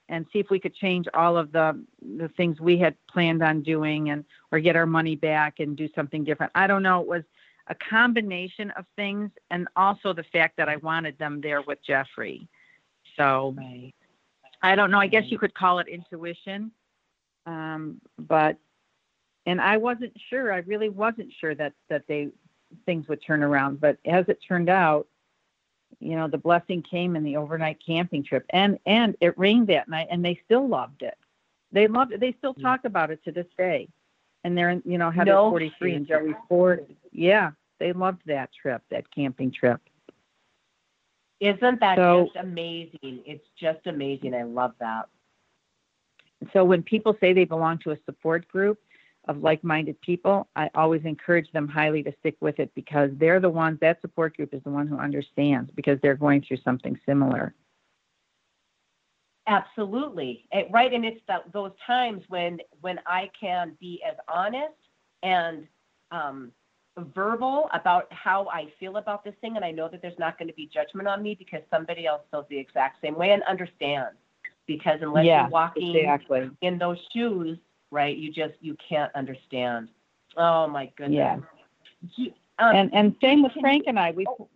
and 0.10 0.26
see 0.32 0.40
if 0.40 0.50
we 0.50 0.60
could 0.60 0.76
change 0.76 1.08
all 1.14 1.38
of 1.38 1.52
the 1.52 1.82
the 2.18 2.28
things 2.30 2.60
we 2.60 2.78
had 2.78 2.96
planned 3.10 3.42
on 3.42 3.64
doing 3.64 4.10
and 4.10 4.26
or 4.52 4.60
get 4.60 4.76
our 4.76 4.86
money 4.86 5.16
back 5.16 5.60
and 5.60 5.78
do 5.78 5.90
something 5.96 6.24
different. 6.24 6.52
I 6.56 6.68
don't 6.68 6.84
know. 6.84 7.02
It 7.02 7.08
was 7.08 7.24
a 7.68 7.76
combination 7.76 8.72
of 8.72 8.86
things 8.96 9.32
and 9.50 9.68
also 9.76 10.14
the 10.14 10.26
fact 10.26 10.58
that 10.58 10.68
I 10.68 10.76
wanted 10.78 11.18
them 11.18 11.40
there 11.42 11.62
with 11.62 11.80
Jeffrey. 11.86 12.48
So 13.18 13.56
right. 13.58 13.94
I 14.62 14.76
don't 14.76 14.92
know. 14.92 15.00
I 15.00 15.08
guess 15.08 15.24
you 15.28 15.40
could 15.40 15.54
call 15.54 15.80
it 15.80 15.88
intuition. 15.88 16.72
Um, 17.46 18.02
but 18.20 18.58
and 19.46 19.60
I 19.62 19.78
wasn't 19.78 20.14
sure. 20.30 20.54
I 20.54 20.60
really 20.60 20.90
wasn't 20.90 21.32
sure 21.40 21.56
that 21.56 21.74
that 21.90 22.08
they 22.08 22.30
things 22.86 23.08
would 23.08 23.22
turn 23.26 23.44
around. 23.44 23.80
But 23.80 23.98
as 24.06 24.26
it 24.28 24.40
turned 24.48 24.70
out, 24.70 25.08
you 26.00 26.16
know, 26.16 26.28
the 26.28 26.38
blessing 26.38 26.82
came 26.82 27.16
in 27.16 27.24
the 27.24 27.38
overnight 27.38 27.80
camping 27.86 28.24
trip, 28.24 28.46
and 28.50 28.80
and 28.86 29.16
it 29.22 29.38
rained 29.38 29.68
that 29.68 29.88
night, 29.88 30.08
and 30.10 30.24
they 30.24 30.40
still 30.46 30.68
loved 30.68 31.02
it. 31.02 31.18
They 31.72 31.88
loved 31.88 32.14
it. 32.14 32.20
They 32.20 32.36
still 32.38 32.54
mm. 32.54 32.62
talk 32.62 32.86
about 32.86 33.12
it 33.12 33.24
to 33.26 33.32
this 33.32 33.48
day, 33.58 33.90
and 34.44 34.58
they're 34.58 34.82
you 34.86 34.98
know 34.98 35.12
Heather 35.12 35.32
no. 35.32 35.50
43 35.50 35.96
and 35.96 36.08
Joey 36.08 36.36
Ford. 36.48 36.86
Yeah, 37.12 37.52
they 37.80 37.94
loved 37.94 38.22
that 38.26 38.50
trip, 38.60 38.82
that 38.90 39.10
camping 39.14 39.52
trip. 39.52 39.82
Isn't 41.40 41.82
that 41.82 41.98
so, 41.98 42.26
just 42.26 42.38
amazing? 42.38 43.22
It's 43.26 43.46
just 43.60 43.86
amazing. 43.86 44.34
I 44.34 44.44
love 44.44 44.74
that. 44.80 45.10
So 46.54 46.64
when 46.64 46.84
people 46.84 47.16
say 47.20 47.34
they 47.34 47.44
belong 47.44 47.80
to 47.80 47.92
a 47.92 47.98
support 48.06 48.48
group, 48.48 48.80
of 49.28 49.42
like-minded 49.42 50.00
people, 50.02 50.48
I 50.56 50.70
always 50.76 51.02
encourage 51.06 51.52
them 51.52 51.68
highly 51.68 52.04
to 52.04 52.14
stick 52.20 52.36
with 52.42 52.60
it 52.60 52.72
because 52.76 53.12
they're 53.18 53.40
the 53.40 53.50
ones 53.50 53.80
that 53.82 54.02
support 54.02 54.36
group 54.36 54.54
is 54.54 54.64
the 54.64 54.70
one 54.70 54.88
who 54.88 54.98
understands 54.98 55.72
because 55.76 56.00
they're 56.02 56.16
going 56.16 56.42
through 56.42 56.58
something 56.64 57.00
similar. 57.06 57.54
Absolutely, 59.48 60.46
it, 60.52 60.68
right, 60.72 60.94
and 60.94 61.04
it's 61.04 61.20
that, 61.28 61.52
those 61.52 61.72
times 61.86 62.24
when 62.30 62.60
when 62.80 63.00
I 63.06 63.30
can 63.38 63.76
be 63.80 64.02
as 64.08 64.16
honest 64.30 64.74
and 65.22 65.68
um, 66.12 66.52
verbal 66.98 67.70
about 67.74 68.08
how 68.12 68.48
I 68.48 68.68
feel 68.80 68.98
about 68.98 69.24
this 69.24 69.34
thing, 69.42 69.58
and 69.58 69.66
I 69.66 69.72
know 69.72 69.90
that 69.90 70.02
there's 70.02 70.18
not 70.18 70.38
going 70.38 70.48
to 70.48 70.54
be 70.54 70.70
judgment 70.74 71.08
on 71.08 71.22
me 71.22 71.36
because 71.36 71.62
somebody 71.70 72.06
else 72.06 72.22
feels 72.32 72.46
the 72.50 72.58
exact 72.58 73.02
same 73.02 73.16
way 73.16 73.32
and 73.32 73.44
understands. 73.44 74.18
Because 74.66 75.00
unless 75.02 75.26
yeah, 75.26 75.42
you're 75.42 75.50
walking 75.50 75.94
exactly. 75.94 76.50
in 76.62 76.78
those 76.78 76.98
shoes, 77.12 77.58
right? 77.94 78.18
You 78.18 78.32
just 78.32 78.56
you 78.60 78.76
can't 78.90 79.14
understand. 79.16 79.90
Oh 80.36 80.68
my 80.68 80.92
goodness. 80.98 81.16
Yeah. 81.16 81.38
You, 82.18 82.34
um, 82.60 82.76
and 82.76 82.94
and 82.94 83.16
same 83.22 83.44
with 83.44 83.54
Frank 83.62 83.86
and 83.88 84.00
I. 84.00 84.12
We 84.12 84.26
oh. 84.28 84.50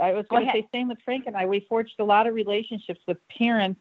I 0.00 0.12
was 0.12 0.26
going 0.28 0.44
to 0.44 0.52
say 0.52 0.68
same 0.74 0.88
with 0.88 0.98
Frank 1.04 1.24
and 1.26 1.36
I. 1.36 1.46
We 1.46 1.64
forged 1.68 1.94
a 2.00 2.04
lot 2.04 2.26
of 2.26 2.34
relationships 2.34 3.00
with 3.06 3.16
parents 3.38 3.80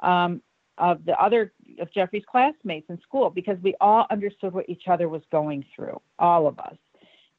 um, 0.00 0.42
of 0.78 1.04
the 1.04 1.16
other 1.22 1.52
of 1.78 1.92
Jeffrey's 1.92 2.24
classmates 2.28 2.90
in 2.90 3.00
school 3.02 3.30
because 3.30 3.58
we 3.62 3.76
all 3.80 4.06
understood 4.10 4.52
what 4.52 4.68
each 4.68 4.88
other 4.88 5.08
was 5.08 5.22
going 5.30 5.64
through, 5.76 6.00
all 6.18 6.46
of 6.46 6.58
us, 6.58 6.76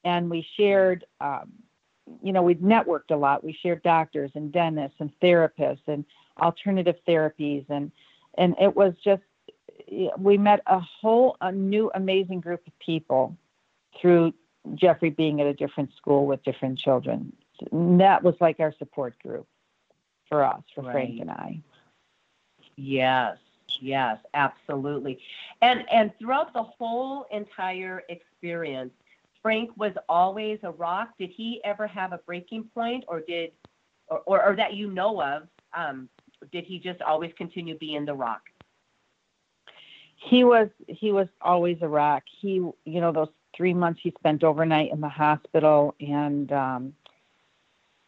and 0.06 0.30
we 0.30 0.46
shared. 0.56 1.04
Um, 1.20 1.52
you 2.22 2.34
know, 2.34 2.42
we've 2.42 2.58
networked 2.58 3.12
a 3.12 3.16
lot. 3.16 3.46
We 3.46 3.58
shared 3.62 3.82
doctors 3.82 4.32
and 4.36 4.52
dentists 4.52 4.98
and 5.00 5.10
therapists 5.22 5.88
and 5.88 6.06
alternative 6.42 6.96
therapies, 7.08 7.66
and 7.70 7.92
and 8.38 8.56
it 8.60 8.76
was 8.76 8.94
just 9.04 9.24
we 10.18 10.38
met 10.38 10.62
a 10.68 10.80
whole 10.80 11.38
a 11.42 11.52
new 11.52 11.92
amazing 11.94 12.42
group 12.42 12.66
of 12.68 12.78
people 12.80 13.38
through 14.00 14.34
Jeffrey 14.76 15.10
being 15.10 15.42
at 15.42 15.48
a 15.48 15.54
different 15.54 15.94
school 15.96 16.26
with 16.26 16.44
different 16.44 16.80
children. 16.80 17.34
And 17.72 18.00
that 18.00 18.24
was 18.24 18.36
like 18.40 18.60
our 18.60 18.74
support 18.78 19.18
group 19.20 19.48
for 20.30 20.44
us, 20.44 20.62
for 20.74 20.84
right. 20.84 20.92
Frank 20.92 21.22
and 21.22 21.32
I. 21.32 21.62
Yes, 22.76 23.38
yes, 23.80 24.18
absolutely. 24.34 25.20
And 25.62 25.86
and 25.92 26.12
throughout 26.18 26.54
the 26.54 26.64
whole 26.64 27.26
entire 27.32 28.04
experience, 28.10 28.92
Frank 29.42 29.72
was 29.78 29.94
always 30.10 30.60
a 30.64 30.72
rock. 30.72 31.10
Did 31.20 31.30
he 31.30 31.62
ever 31.64 31.86
have 31.88 32.14
a 32.14 32.18
breaking 32.20 32.66
point, 32.74 33.04
or 33.08 33.20
did, 33.20 33.52
or 34.08 34.22
or, 34.26 34.44
or 34.46 34.56
that 34.56 34.74
you 34.74 34.90
know 34.90 35.22
of, 35.22 35.44
um, 35.74 36.10
did 36.52 36.64
he 36.64 36.80
just 36.80 37.02
always 37.02 37.32
continue 37.38 37.78
being 37.78 38.06
the 38.06 38.14
rock? 38.14 38.42
He 40.24 40.44
was 40.44 40.70
he 40.88 41.12
was 41.12 41.28
always 41.42 41.78
a 41.82 41.88
rock. 41.88 42.24
He 42.40 42.54
you 42.56 42.76
know 42.86 43.12
those 43.12 43.30
three 43.56 43.74
months 43.74 44.00
he 44.02 44.14
spent 44.18 44.44
overnight 44.44 44.92
in 44.92 45.02
the 45.02 45.10
hospital 45.10 45.96
and 46.00 46.52
um, 46.52 46.94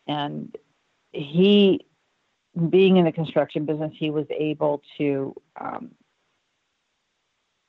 and 0.07 0.55
he 1.11 1.85
being 2.69 2.97
in 2.97 3.05
the 3.05 3.11
construction 3.11 3.65
business 3.65 3.91
he 3.97 4.09
was 4.09 4.25
able 4.29 4.81
to 4.97 5.35
um, 5.59 5.91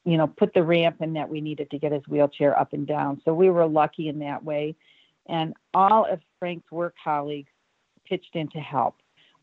you 0.04 0.16
know 0.16 0.28
put 0.28 0.54
the 0.54 0.62
ramp 0.62 0.96
in 1.00 1.14
that 1.14 1.28
we 1.28 1.40
needed 1.40 1.70
to 1.70 1.78
get 1.78 1.92
his 1.92 2.06
wheelchair 2.06 2.58
up 2.58 2.72
and 2.72 2.86
down. 2.86 3.20
So 3.24 3.34
we 3.34 3.50
were 3.50 3.66
lucky 3.66 4.08
in 4.08 4.20
that 4.20 4.44
way. 4.44 4.76
And 5.28 5.54
all 5.74 6.04
of 6.04 6.20
Frank's 6.38 6.70
work 6.70 6.94
colleagues 7.02 7.50
pitched 8.08 8.36
in 8.36 8.48
to 8.50 8.60
help 8.60 8.94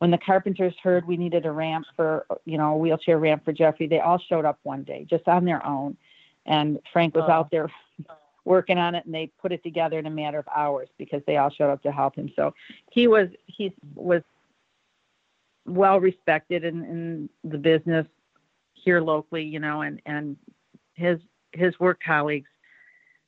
when 0.03 0.11
the 0.11 0.17
carpenters 0.17 0.73
heard 0.83 1.07
we 1.07 1.15
needed 1.15 1.45
a 1.45 1.51
ramp 1.53 1.85
for, 1.95 2.25
you 2.43 2.57
know, 2.57 2.73
a 2.73 2.77
wheelchair 2.77 3.19
ramp 3.19 3.45
for 3.45 3.53
Jeffrey, 3.53 3.87
they 3.87 4.01
all 4.01 4.19
showed 4.19 4.43
up 4.43 4.59
one 4.63 4.83
day 4.83 5.07
just 5.09 5.25
on 5.29 5.45
their 5.45 5.65
own. 5.65 5.95
And 6.45 6.77
Frank 6.91 7.15
was 7.15 7.23
oh. 7.29 7.31
out 7.31 7.49
there 7.51 7.71
working 8.43 8.77
on 8.77 8.95
it 8.95 9.05
and 9.05 9.15
they 9.15 9.31
put 9.41 9.53
it 9.53 9.63
together 9.63 9.97
in 9.97 10.05
a 10.05 10.09
matter 10.09 10.37
of 10.39 10.45
hours 10.53 10.89
because 10.97 11.21
they 11.25 11.37
all 11.37 11.49
showed 11.49 11.71
up 11.71 11.81
to 11.83 11.91
help 11.93 12.17
him. 12.17 12.29
So 12.35 12.53
he 12.91 13.07
was, 13.07 13.29
he 13.45 13.73
was 13.95 14.23
well 15.65 16.01
respected 16.01 16.65
in, 16.65 16.83
in 16.83 17.29
the 17.49 17.57
business 17.57 18.05
here 18.73 18.99
locally, 18.99 19.45
you 19.45 19.61
know, 19.61 19.83
and, 19.83 20.01
and 20.05 20.35
his, 20.95 21.17
his 21.53 21.79
work 21.79 22.01
colleagues 22.05 22.49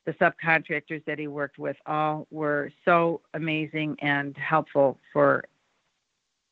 the 0.04 0.12
subcontractors 0.12 1.04
that 1.06 1.18
he 1.18 1.26
worked 1.26 1.58
with 1.58 1.76
all 1.86 2.26
were 2.30 2.70
so 2.84 3.22
amazing 3.34 3.96
and 4.00 4.36
helpful 4.36 5.00
for 5.12 5.42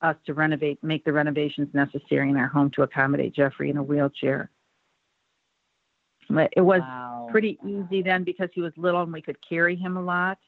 us 0.05 0.17
to 0.27 0.35
renovate, 0.35 0.79
make 0.85 1.05
the 1.05 1.13
renovations 1.13 1.69
necessary 1.73 2.29
in 2.29 2.37
our 2.37 2.47
home 2.47 2.71
to 2.73 2.83
accommodate 2.83 3.35
Jeffrey 3.35 3.71
in 3.71 3.79
a 3.79 3.83
wheelchair. 3.83 4.51
But 6.29 6.53
it 6.57 6.61
was 6.61 6.81
wow. 6.81 7.29
pretty 7.31 7.59
easy 7.67 8.03
then 8.03 8.23
because 8.23 8.51
he 8.53 8.61
was 8.61 8.73
little 8.77 9.03
and 9.03 9.13
we 9.13 9.23
could 9.23 9.39
carry 9.47 9.77
him 9.77 9.97
a 9.97 10.03
lot. 10.03 10.39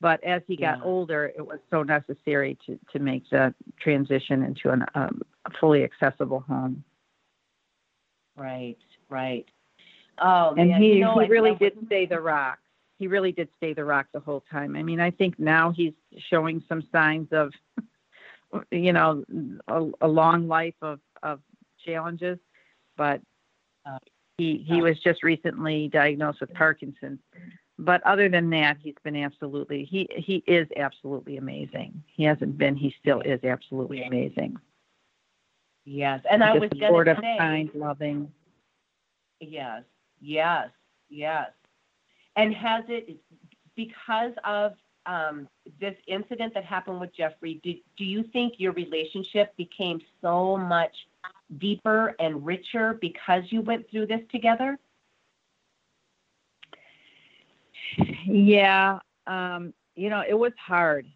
But 0.00 0.22
as 0.22 0.42
he 0.46 0.56
got 0.56 0.78
yeah. 0.78 0.84
older, 0.84 1.32
it 1.36 1.44
was 1.44 1.58
so 1.70 1.82
necessary 1.82 2.56
to, 2.66 2.78
to 2.92 2.98
make 2.98 3.28
the 3.30 3.54
transition 3.80 4.42
into 4.42 4.70
an, 4.70 4.84
um, 4.94 5.22
a 5.44 5.50
fully 5.58 5.82
accessible 5.82 6.40
home. 6.40 6.84
Right, 8.36 8.78
right. 9.08 9.44
Oh, 10.20 10.54
and 10.56 10.70
man. 10.70 10.82
he 10.82 10.94
you 10.94 11.00
know, 11.00 11.18
he 11.18 11.28
really 11.28 11.56
did 11.56 11.72
stay 11.86 12.06
the 12.06 12.20
rock. 12.20 12.58
He 12.98 13.06
really 13.06 13.32
did 13.32 13.48
stay 13.56 13.74
the 13.74 13.84
rock 13.84 14.06
the 14.12 14.20
whole 14.20 14.44
time. 14.50 14.76
I 14.76 14.82
mean, 14.82 15.00
I 15.00 15.10
think 15.10 15.38
now 15.38 15.70
he's 15.70 15.94
showing 16.30 16.62
some 16.68 16.82
signs 16.92 17.28
of, 17.32 17.52
you 18.70 18.92
know, 18.92 19.24
a, 19.68 19.90
a 20.00 20.08
long 20.08 20.48
life 20.48 20.74
of 20.82 21.00
of 21.22 21.40
challenges, 21.84 22.38
but 22.96 23.20
Uh, 23.86 23.98
he 24.36 24.64
he 24.68 24.82
was 24.82 24.96
just 25.00 25.22
recently 25.22 25.88
diagnosed 25.88 26.40
with 26.40 26.52
Parkinson's. 26.54 27.20
But 27.78 28.02
other 28.04 28.28
than 28.28 28.50
that, 28.50 28.76
he's 28.82 28.94
been 29.02 29.16
absolutely 29.16 29.84
he 29.84 30.08
he 30.16 30.44
is 30.46 30.68
absolutely 30.76 31.36
amazing. 31.38 32.02
He 32.06 32.24
hasn't 32.24 32.58
been. 32.58 32.76
He 32.76 32.94
still 33.00 33.20
is 33.20 33.42
absolutely 33.44 34.02
amazing. 34.02 34.56
Yes, 35.84 36.20
and 36.30 36.44
I 36.44 36.52
was 36.58 36.70
going 36.78 37.06
to 37.06 37.16
say, 37.20 37.36
kind, 37.38 37.70
loving. 37.74 38.30
yes, 39.40 39.82
yes, 40.20 40.68
yes. 41.08 41.50
And 42.36 42.54
has 42.54 42.84
it, 42.88 43.16
because 43.74 44.32
of 44.44 44.72
um, 45.08 45.48
this 45.80 45.94
incident 46.06 46.52
that 46.54 46.64
happened 46.64 47.00
with 47.00 47.14
Jeffrey, 47.16 47.60
do, 47.64 47.74
do 47.96 48.04
you 48.04 48.22
think 48.32 48.54
your 48.58 48.72
relationship 48.72 49.56
became 49.56 50.00
so 50.20 50.56
much 50.56 50.94
deeper 51.58 52.14
and 52.20 52.44
richer 52.44 52.98
because 53.00 53.42
you 53.48 53.62
went 53.62 53.90
through 53.90 54.06
this 54.06 54.20
together? 54.30 54.78
Yeah, 58.26 58.98
um, 59.26 59.72
you 59.96 60.10
know, 60.10 60.22
it 60.28 60.34
was 60.34 60.52
hard. 60.64 61.06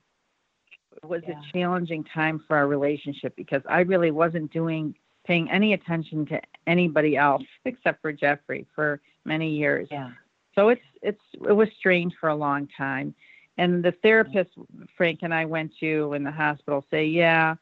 It 1.02 1.06
was 1.06 1.22
Yeah. 1.28 1.38
a 1.38 1.52
challenging 1.52 2.04
time 2.04 2.42
for 2.48 2.56
our 2.56 2.66
relationship 2.66 3.36
because 3.36 3.62
I 3.68 3.80
really 3.80 4.10
wasn't 4.10 4.52
doing 4.52 4.94
paying 5.24 5.50
any 5.50 5.74
attention 5.74 6.26
to 6.26 6.40
anybody 6.66 7.16
else 7.16 7.44
except 7.66 8.00
for 8.00 8.12
Jeffrey 8.12 8.66
for 8.74 9.00
many 9.24 9.50
years. 9.50 9.88
Yeah. 9.90 10.10
So 10.54 10.70
it's 10.70 10.82
it's 11.02 11.22
it 11.46 11.52
was 11.52 11.68
strange 11.78 12.14
for 12.20 12.30
a 12.30 12.34
long 12.34 12.68
time. 12.76 13.14
And 13.58 13.84
the 13.84 13.92
therapist 14.02 14.50
Frank 14.96 15.20
and 15.22 15.34
I 15.34 15.44
went 15.44 15.72
to 15.80 16.14
in 16.14 16.24
the 16.24 16.30
hospital 16.30 16.84
say, 16.90 17.06
yeah, 17.06 17.54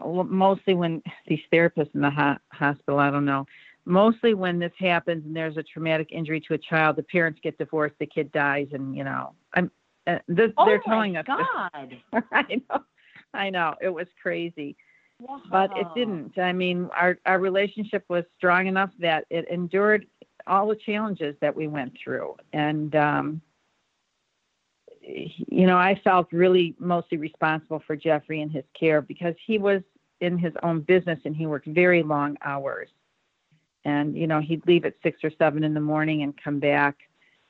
mostly 0.00 0.74
when 0.74 1.02
these 1.26 1.40
therapists 1.52 1.94
in 1.94 2.00
the 2.00 2.10
ho- 2.10 2.38
hospital, 2.52 2.98
I 2.98 3.10
don't 3.10 3.24
know, 3.24 3.46
mostly 3.84 4.34
when 4.34 4.58
this 4.58 4.72
happens 4.78 5.24
and 5.24 5.34
there's 5.34 5.56
a 5.56 5.62
traumatic 5.62 6.08
injury 6.12 6.40
to 6.42 6.54
a 6.54 6.58
child, 6.58 6.96
the 6.96 7.02
parents 7.02 7.40
get 7.42 7.58
divorced, 7.58 7.96
the 7.98 8.06
kid 8.06 8.30
dies, 8.32 8.68
and 8.72 8.96
you 8.96 9.04
know, 9.04 9.34
I'm 9.54 9.70
uh, 10.06 10.18
th- 10.34 10.52
Oh 10.56 10.64
they're 10.64 10.80
my 10.86 10.92
telling 10.92 11.16
us. 11.16 11.26
God. 11.26 11.96
I 12.32 12.60
know, 12.70 12.84
I 13.34 13.50
know, 13.50 13.74
it 13.80 13.88
was 13.90 14.06
crazy, 14.22 14.76
Wow. 15.20 15.40
but 15.50 15.70
it 15.76 15.86
didn't. 15.94 16.38
I 16.38 16.52
mean, 16.52 16.88
our 16.94 17.18
our 17.26 17.38
relationship 17.38 18.04
was 18.08 18.24
strong 18.36 18.66
enough 18.66 18.90
that 19.00 19.26
it 19.30 19.46
endured 19.48 20.06
all 20.46 20.68
the 20.68 20.76
challenges 20.76 21.36
that 21.40 21.54
we 21.54 21.68
went 21.68 21.94
through, 22.02 22.36
and 22.52 22.94
um, 22.96 23.40
you 25.12 25.66
know, 25.66 25.76
I 25.76 26.00
felt 26.02 26.32
really 26.32 26.74
mostly 26.78 27.18
responsible 27.18 27.82
for 27.86 27.96
Jeffrey 27.96 28.40
and 28.42 28.50
his 28.50 28.64
care 28.78 29.00
because 29.00 29.34
he 29.44 29.58
was 29.58 29.82
in 30.20 30.38
his 30.38 30.52
own 30.62 30.80
business 30.80 31.18
and 31.24 31.34
he 31.34 31.46
worked 31.46 31.66
very 31.66 32.02
long 32.02 32.36
hours. 32.42 32.88
And, 33.84 34.16
you 34.16 34.26
know, 34.26 34.40
he'd 34.40 34.66
leave 34.66 34.84
at 34.84 34.94
six 35.02 35.24
or 35.24 35.30
seven 35.38 35.64
in 35.64 35.72
the 35.72 35.80
morning 35.80 36.22
and 36.22 36.34
come 36.42 36.60
back 36.60 36.96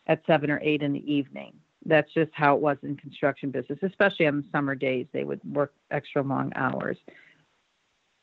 at 0.06 0.22
seven 0.26 0.50
or 0.50 0.60
eight 0.62 0.82
in 0.82 0.92
the 0.92 1.12
evening. 1.12 1.52
That's 1.84 2.12
just 2.12 2.30
how 2.34 2.54
it 2.54 2.60
was 2.60 2.76
in 2.82 2.96
construction 2.96 3.50
business, 3.50 3.78
especially 3.82 4.26
on 4.26 4.36
the 4.36 4.44
summer 4.52 4.74
days. 4.74 5.06
They 5.12 5.24
would 5.24 5.40
work 5.44 5.72
extra 5.90 6.22
long 6.22 6.52
hours. 6.54 6.98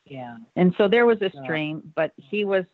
Yeah. 0.06 0.38
And 0.56 0.73
so 0.78 0.88
there 0.88 1.06
was 1.06 1.21
a 1.21 1.32
Yeah. 1.34 1.43
strain, 1.43 1.91
but 1.95 2.13
he 2.15 2.45
was 2.45 2.65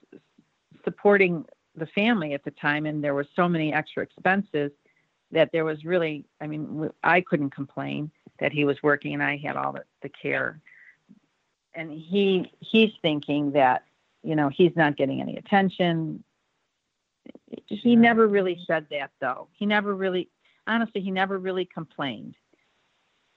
supporting 0.83 1.45
the 1.75 1.87
family 1.87 2.33
at 2.33 2.43
the 2.43 2.51
time, 2.51 2.85
and 2.85 3.03
there 3.03 3.15
were 3.15 3.25
so 3.35 3.49
many 3.49 3.73
extra 3.73 4.03
expenses 4.03 4.71
that 5.33 5.51
there 5.51 5.65
was 5.65 5.83
really, 5.83 6.25
I 6.39 6.47
mean, 6.47 6.89
I 7.03 7.21
couldn't 7.21 7.49
complain 7.49 8.11
that 8.39 8.51
he 8.51 8.65
was 8.65 8.81
working 8.81 9.13
and 9.13 9.23
I 9.23 9.37
had 9.37 9.55
all 9.55 9.73
the, 9.73 9.83
the 10.01 10.09
care. 10.09 10.61
And 11.73 11.91
he 11.91 12.51
he's 12.59 12.91
thinking 13.01 13.51
that, 13.53 13.83
you 14.23 14.35
know, 14.35 14.49
he's 14.49 14.75
not 14.75 14.95
getting 14.95 15.21
any 15.21 15.37
attention. 15.37 16.23
He 17.67 17.95
never 17.95 18.27
really 18.27 18.59
said 18.67 18.85
that 18.91 19.11
though. 19.19 19.47
He 19.53 19.65
never 19.65 19.95
really, 19.95 20.29
honestly, 20.67 21.01
he 21.01 21.11
never 21.11 21.39
really 21.39 21.65
complained. 21.65 22.35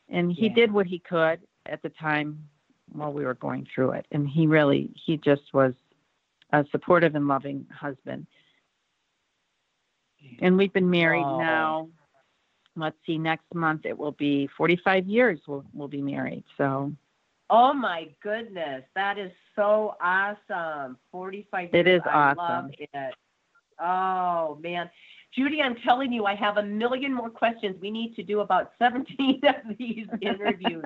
And 0.09 0.31
he 0.31 0.49
Yeah. 0.49 0.55
did 0.55 0.73
what 0.73 0.87
he 0.87 0.99
could 0.99 1.41
at 1.65 1.83
the 1.83 1.89
time 1.89 2.47
while 2.93 3.13
we 3.13 3.25
were 3.25 3.35
going 3.35 3.67
through 3.75 3.93
it. 3.93 4.07
And 4.13 4.29
he 4.29 4.47
really, 4.47 4.93
he 4.95 5.17
just 5.17 5.53
was 5.55 5.73
a 6.53 6.65
supportive 6.71 7.15
and 7.15 7.27
loving 7.27 7.67
husband. 7.71 8.27
And 10.41 10.57
we've 10.57 10.73
been 10.73 10.91
married 10.91 11.25
Oh. 11.25 11.39
now. 11.39 11.89
Let's 12.79 12.97
see, 13.07 13.17
next 13.17 13.47
month 13.55 13.87
it 13.87 13.97
will 13.97 14.13
be 14.13 14.49
45 14.57 15.07
years 15.07 15.41
we'll, 15.47 15.65
we'll 15.73 15.89
be 15.89 16.03
married. 16.03 16.45
So 16.59 16.93
Oh 17.49 17.73
my 17.73 18.09
goodness, 18.23 18.83
that 18.97 19.19
is 19.19 19.31
so 19.55 19.95
awesome. 20.03 20.99
45 21.13 21.71
It 21.73 21.87
years. 21.87 22.01
is 22.01 22.07
I 22.07 22.11
awesome. 22.35 22.37
love 22.39 22.71
it. 22.79 23.15
Oh 23.81 24.59
man. 24.63 24.91
Judy, 25.33 25.61
I'm 25.61 25.75
telling 25.77 26.13
you, 26.13 26.25
I 26.25 26.35
have 26.35 26.57
a 26.57 26.63
million 26.63 27.13
more 27.13 27.29
questions. 27.29 27.77
We 27.81 27.91
need 27.91 28.17
to 28.17 28.23
do 28.23 28.41
about 28.41 28.73
17 28.79 29.41
of 29.45 29.77
these 29.77 30.07
interviews 30.23 30.83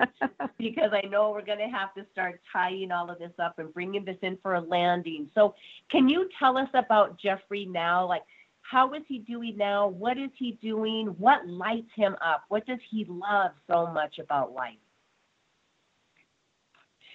because 0.57 0.91
I 0.91 1.07
know 1.07 1.31
we're 1.31 1.45
going 1.45 1.59
to 1.59 1.69
have 1.69 1.93
to 1.93 2.05
start 2.11 2.41
tying 2.51 2.91
all 2.91 3.09
of 3.09 3.17
this 3.19 3.31
up 3.39 3.59
and 3.59 3.73
bringing 3.73 4.03
this 4.03 4.17
in 4.21 4.37
for 4.41 4.55
a 4.55 4.59
landing. 4.61 5.29
So, 5.33 5.55
can 5.89 6.09
you 6.09 6.27
tell 6.37 6.57
us 6.57 6.67
about 6.73 7.17
Jeffrey 7.17 7.65
now? 7.65 8.05
Like, 8.05 8.23
how 8.61 8.93
is 8.93 9.03
he 9.07 9.19
doing 9.19 9.57
now? 9.57 9.87
What 9.87 10.17
is 10.17 10.29
he 10.37 10.57
doing? 10.61 11.07
What 11.17 11.47
lights 11.47 11.89
him 11.95 12.15
up? 12.25 12.45
What 12.47 12.65
does 12.65 12.79
he 12.89 13.05
love 13.07 13.51
so 13.69 13.87
much 13.87 14.19
about 14.19 14.53
life? 14.53 14.75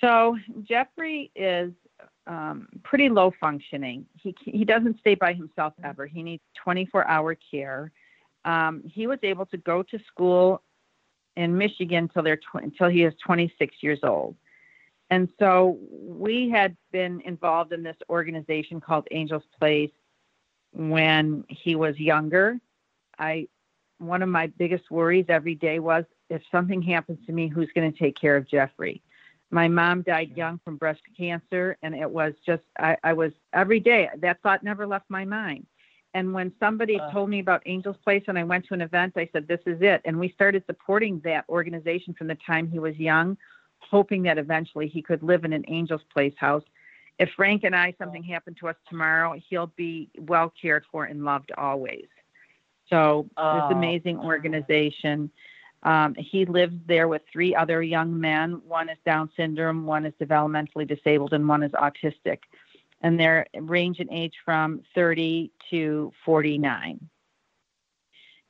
So 0.00 0.36
Jeffrey 0.62 1.30
is 1.34 1.72
um, 2.26 2.68
pretty 2.82 3.08
low 3.08 3.32
functioning. 3.40 4.06
He 4.22 4.34
he 4.44 4.64
doesn't 4.64 4.98
stay 5.00 5.14
by 5.14 5.32
himself 5.32 5.72
ever. 5.82 6.06
He 6.06 6.22
needs 6.22 6.42
24 6.62 7.06
hour 7.06 7.36
care. 7.50 7.92
Um, 8.44 8.82
he 8.84 9.06
was 9.06 9.18
able 9.22 9.46
to 9.46 9.56
go 9.56 9.82
to 9.82 9.98
school 10.06 10.62
in 11.36 11.56
Michigan 11.56 12.08
till 12.08 12.22
they're 12.22 12.36
tw- 12.36 12.62
until 12.62 12.88
he 12.88 13.04
is 13.04 13.14
26 13.24 13.76
years 13.80 14.00
old. 14.02 14.36
And 15.10 15.28
so 15.38 15.78
we 15.90 16.50
had 16.50 16.76
been 16.92 17.20
involved 17.24 17.72
in 17.72 17.82
this 17.82 17.96
organization 18.10 18.80
called 18.80 19.06
Angels 19.10 19.44
Place 19.58 19.90
when 20.72 21.44
he 21.48 21.74
was 21.76 21.98
younger. 21.98 22.58
I 23.18 23.48
one 23.98 24.22
of 24.22 24.28
my 24.28 24.46
biggest 24.46 24.90
worries 24.90 25.26
every 25.28 25.54
day 25.54 25.78
was 25.78 26.04
if 26.28 26.42
something 26.52 26.82
happens 26.82 27.18
to 27.26 27.32
me, 27.32 27.48
who's 27.48 27.70
going 27.74 27.90
to 27.90 27.98
take 27.98 28.18
care 28.18 28.36
of 28.36 28.46
Jeffrey? 28.48 29.02
My 29.50 29.68
mom 29.68 30.02
died 30.02 30.36
young 30.36 30.60
from 30.64 30.76
breast 30.76 31.00
cancer, 31.16 31.78
and 31.82 31.94
it 31.94 32.10
was 32.10 32.34
just, 32.44 32.62
I, 32.78 32.96
I 33.04 33.12
was 33.12 33.32
every 33.52 33.80
day, 33.80 34.10
that 34.18 34.42
thought 34.42 34.62
never 34.64 34.86
left 34.86 35.08
my 35.08 35.24
mind. 35.24 35.66
And 36.14 36.32
when 36.34 36.52
somebody 36.58 36.98
Uh. 36.98 37.10
told 37.10 37.30
me 37.30 37.40
about 37.40 37.62
Angels 37.66 37.96
Place 38.02 38.24
and 38.28 38.38
I 38.38 38.42
went 38.44 38.66
to 38.66 38.74
an 38.74 38.80
event, 38.80 39.14
I 39.16 39.28
said, 39.32 39.46
This 39.46 39.60
is 39.66 39.80
it. 39.82 40.02
And 40.04 40.18
we 40.18 40.30
started 40.30 40.64
supporting 40.66 41.20
that 41.20 41.44
organization 41.48 42.14
from 42.14 42.26
the 42.26 42.34
time 42.36 42.68
he 42.68 42.78
was 42.78 42.96
young, 42.96 43.36
hoping 43.78 44.22
that 44.24 44.38
eventually 44.38 44.88
he 44.88 45.00
could 45.02 45.22
live 45.22 45.44
in 45.44 45.52
an 45.52 45.64
Angels 45.68 46.02
Place 46.12 46.34
house. 46.36 46.64
If 47.18 47.30
Frank 47.34 47.64
and 47.64 47.74
I, 47.74 47.94
something 47.98 48.22
happened 48.22 48.58
to 48.60 48.68
us 48.68 48.76
tomorrow, 48.88 49.34
he'll 49.48 49.72
be 49.76 50.10
well 50.18 50.52
cared 50.60 50.84
for 50.90 51.04
and 51.04 51.24
loved 51.24 51.50
always. 51.56 52.06
So, 52.90 53.28
Oh. 53.36 53.68
this 53.68 53.76
amazing 53.76 54.18
organization. 54.18 55.30
Um, 55.82 56.14
he 56.16 56.44
lives 56.44 56.74
there 56.86 57.08
with 57.08 57.22
three 57.32 57.54
other 57.54 57.82
young 57.82 58.18
men. 58.18 58.60
One 58.66 58.88
is 58.88 58.98
Down 59.04 59.30
syndrome, 59.36 59.86
one 59.86 60.04
is 60.04 60.14
developmentally 60.20 60.86
disabled, 60.86 61.32
and 61.32 61.48
one 61.48 61.62
is 61.62 61.72
autistic. 61.72 62.40
And 63.02 63.18
they're 63.20 63.46
range 63.54 64.00
in 64.00 64.10
age 64.12 64.34
from 64.44 64.82
30 64.94 65.50
to 65.70 66.12
49. 66.24 67.08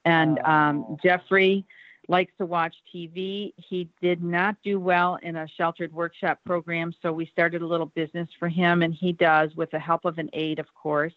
And 0.05 0.39
um, 0.41 0.85
Oh. 0.89 0.99
Jeffrey 1.03 1.65
likes 2.09 2.33
to 2.39 2.47
watch 2.47 2.75
TV. 2.95 3.53
He 3.57 3.89
did 4.01 4.23
not 4.23 4.57
do 4.63 4.79
well 4.79 5.19
in 5.23 5.37
a 5.37 5.49
sheltered 5.57 5.93
workshop 5.93 6.39
program, 6.47 6.95
so 7.03 7.13
we 7.13 7.27
started 7.27 7.63
a 7.63 7.67
little 7.67 7.87
business 7.87 8.29
for 8.39 8.49
him, 8.49 8.83
and 8.83 8.95
he 8.95 9.13
does 9.13 9.55
with 9.57 9.71
the 9.71 9.79
help 9.79 10.05
of 10.05 10.19
an 10.19 10.31
aide, 10.33 10.59
of 10.59 10.73
course. 10.75 11.15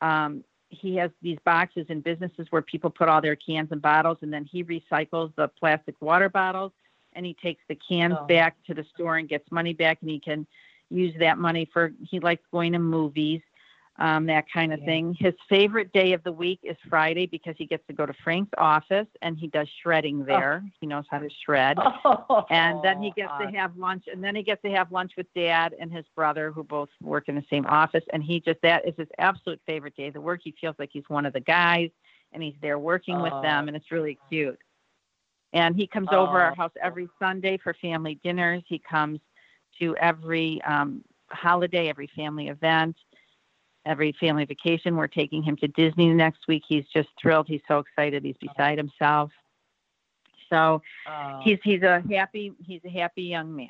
Um, 0.00 0.42
he 0.68 0.96
has 0.96 1.10
these 1.22 1.38
boxes 1.44 1.86
in 1.88 2.00
businesses 2.00 2.48
where 2.50 2.62
people 2.62 2.90
put 2.90 3.08
all 3.08 3.20
their 3.20 3.36
cans 3.36 3.68
and 3.70 3.80
bottles, 3.80 4.18
and 4.22 4.32
then 4.32 4.44
he 4.44 4.64
recycles 4.64 5.32
the 5.36 5.48
plastic 5.48 5.94
water 6.00 6.28
bottles, 6.28 6.72
and 7.12 7.24
he 7.24 7.34
takes 7.34 7.62
the 7.68 7.76
cans 7.88 8.14
Oh. 8.18 8.26
back 8.26 8.56
to 8.66 8.74
the 8.74 8.84
store 8.94 9.16
and 9.18 9.28
gets 9.28 9.50
money 9.52 9.72
back, 9.74 9.98
and 10.00 10.10
he 10.10 10.18
can 10.18 10.46
use 10.90 11.14
that 11.18 11.38
money 11.38 11.64
for. 11.72 11.92
He 12.02 12.20
likes 12.20 12.42
going 12.50 12.72
to 12.72 12.78
movies. 12.78 13.42
Um, 13.98 14.26
that 14.26 14.44
kind 14.52 14.72
of 14.72 14.80
Yeah. 14.80 14.86
thing. 14.86 15.14
His 15.18 15.34
favorite 15.48 15.92
day 15.92 16.12
of 16.12 16.22
the 16.22 16.32
week 16.32 16.60
is 16.62 16.76
Friday 16.88 17.26
because 17.26 17.54
he 17.56 17.66
gets 17.66 17.86
to 17.86 17.92
go 17.92 18.04
to 18.06 18.12
Frank's 18.24 18.50
office 18.58 19.06
and 19.22 19.38
he 19.38 19.46
does 19.48 19.68
shredding 19.82 20.24
there. 20.24 20.64
He 20.80 20.86
knows 20.86 21.04
how 21.10 21.18
to 21.18 21.28
shred. 21.44 21.78
Oh, 22.04 22.46
And 22.50 22.80
then 22.82 23.02
he 23.02 23.10
gets 23.10 23.32
uh, 23.32 23.46
to 23.46 23.56
have 23.56 23.76
lunch, 23.76 24.04
and 24.12 24.22
then 24.22 24.36
he 24.36 24.42
gets 24.42 24.62
to 24.62 24.70
have 24.70 24.92
lunch 24.92 25.12
with 25.16 25.26
dad 25.34 25.74
and 25.80 25.92
his 25.92 26.04
brother, 26.14 26.52
who 26.52 26.62
both 26.62 26.88
work 27.02 27.28
in 27.28 27.34
the 27.34 27.44
same 27.50 27.66
office. 27.66 28.04
And 28.12 28.22
he 28.22 28.40
just 28.40 28.60
that 28.62 28.86
is 28.86 28.94
his 28.96 29.08
absolute 29.18 29.60
favorite 29.66 29.96
day 29.96 30.06
of 30.08 30.14
the 30.14 30.20
work. 30.20 30.40
He 30.44 30.54
feels 30.60 30.76
like 30.78 30.90
he's 30.92 31.08
one 31.08 31.26
of 31.26 31.32
the 31.32 31.40
guys, 31.40 31.90
and 32.32 32.42
he's 32.42 32.54
there 32.62 32.78
working 32.78 33.20
with 33.20 33.32
Oh. 33.32 33.40
them, 33.40 33.66
and 33.68 33.76
it's 33.76 33.90
really 33.90 34.18
cute. 34.28 34.58
And 35.52 35.74
he 35.74 35.86
comes 35.86 36.12
over 36.12 36.40
our 36.40 36.52
Oh. 36.52 36.54
house 36.54 36.72
every 36.82 37.08
Sunday 37.18 37.56
for 37.56 37.74
family 37.74 38.20
dinners. 38.22 38.62
He 38.68 38.78
comes 38.78 39.20
to 39.80 39.96
every 39.96 40.60
um, 40.62 41.02
holiday, 41.30 41.88
every 41.88 42.08
family 42.14 42.48
event, 42.48 42.96
every 43.86 44.14
family 44.20 44.44
vacation. 44.44 44.96
We're 44.96 45.06
taking 45.06 45.42
him 45.42 45.56
to 45.58 45.68
Disney 45.68 46.08
next 46.08 46.46
week. 46.48 46.64
He's 46.68 46.84
just 46.92 47.08
thrilled. 47.20 47.46
He's 47.48 47.62
so 47.66 47.78
excited. 47.78 48.24
He's 48.24 48.36
beside 48.40 48.76
himself. 48.76 49.30
So 50.50 50.82
oh. 51.08 51.40
he's 51.42 51.58
he's 51.64 51.82
a 51.82 52.02
happy 52.10 52.52
he's 52.64 52.82
a 52.84 52.90
happy 52.90 53.22
young 53.22 53.54
man. 53.54 53.68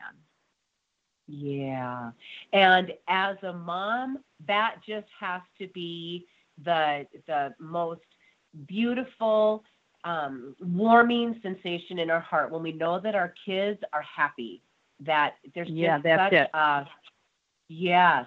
Yeah. 1.28 2.10
And 2.52 2.92
as 3.08 3.36
a 3.42 3.52
mom, 3.52 4.18
that 4.46 4.76
just 4.86 5.06
has 5.18 5.42
to 5.58 5.68
be 5.68 6.26
the 6.64 7.06
the 7.26 7.54
most 7.58 8.02
beautiful, 8.66 9.64
um, 10.04 10.54
warming 10.60 11.38
sensation 11.42 11.98
in 11.98 12.10
our 12.10 12.20
heart 12.20 12.50
when 12.50 12.62
we 12.62 12.72
know 12.72 13.00
that 13.00 13.14
our 13.14 13.34
kids 13.44 13.80
are 13.92 14.02
happy. 14.02 14.62
That 15.00 15.34
there's 15.54 15.68
just 15.68 15.76
Yeah, 15.76 15.98
that's 16.02 16.32
such 16.34 16.40
it. 16.40 16.50
a 16.54 16.86
yes, 17.68 18.26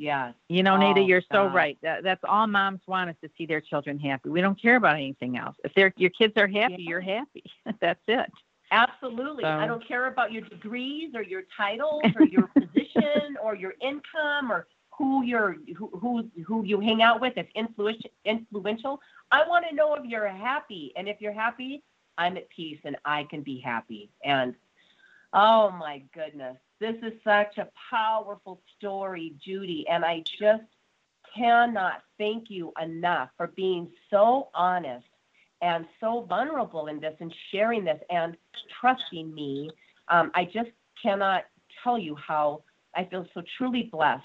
yes. 0.00 0.34
You 0.48 0.62
know, 0.62 0.76
Oh, 0.80 0.96
you're 0.96 1.22
so 1.30 1.46
right. 1.46 1.78
That, 1.82 2.02
that's 2.02 2.22
all 2.26 2.46
moms 2.46 2.80
want 2.86 3.10
is 3.10 3.16
to 3.22 3.30
see 3.36 3.46
their 3.46 3.60
children 3.60 3.98
happy. 3.98 4.28
We 4.30 4.40
don't 4.40 4.60
care 4.60 4.76
about 4.76 4.94
anything 4.94 5.36
else. 5.36 5.56
If 5.64 5.72
they're, 5.74 5.92
your 5.96 6.10
kids 6.10 6.32
are 6.36 6.48
happy, 6.48 6.76
Yeah. 6.78 6.88
you're 6.88 7.00
happy. 7.00 7.44
that's 7.80 8.00
it. 8.08 8.30
Absolutely. 8.72 9.44
I 9.44 9.66
don't 9.66 9.86
care 9.86 10.06
about 10.06 10.32
your 10.32 10.42
degrees 10.42 11.10
or 11.14 11.22
your 11.22 11.42
titles 11.56 12.02
or 12.16 12.24
your 12.26 12.46
position 12.58 13.36
or 13.42 13.56
your 13.56 13.74
income 13.82 14.50
or 14.50 14.66
who 14.96 15.24
you're 15.24 15.56
who 15.76 15.88
who, 15.98 16.30
who 16.46 16.64
you 16.64 16.78
hang 16.78 17.02
out 17.02 17.20
with. 17.20 17.32
If 17.36 17.46
influential, 17.54 18.10
influential, 18.24 19.00
I 19.32 19.46
want 19.48 19.64
to 19.68 19.74
know 19.74 19.94
if 19.94 20.04
you're 20.04 20.28
happy. 20.28 20.92
And 20.96 21.08
if 21.08 21.20
you're 21.20 21.32
happy, 21.32 21.82
I'm 22.16 22.36
at 22.36 22.48
peace 22.50 22.78
and 22.84 22.96
I 23.04 23.24
can 23.24 23.42
be 23.42 23.58
happy. 23.58 24.10
And 24.24 24.54
oh 25.32 25.70
my 25.70 26.02
goodness, 26.14 26.56
this 26.80 26.96
is 27.02 27.12
such 27.22 27.58
a 27.58 27.68
powerful 27.90 28.60
story, 28.76 29.34
Judy. 29.44 29.86
And 29.88 30.04
I 30.04 30.24
just 30.38 30.64
cannot 31.36 32.02
thank 32.18 32.50
you 32.50 32.72
enough 32.82 33.28
for 33.36 33.48
being 33.48 33.88
so 34.08 34.48
honest 34.54 35.06
and 35.62 35.86
so 36.00 36.22
vulnerable 36.22 36.86
in 36.86 36.98
this 36.98 37.14
and 37.20 37.32
sharing 37.50 37.84
this 37.84 38.00
and 38.10 38.36
trusting 38.80 39.32
me. 39.32 39.70
Um, 40.08 40.30
I 40.34 40.46
just 40.46 40.70
cannot 41.00 41.44
tell 41.84 41.98
you 41.98 42.16
how 42.16 42.62
I 42.96 43.04
feel 43.04 43.26
so 43.34 43.42
truly 43.58 43.84
blessed 43.84 44.24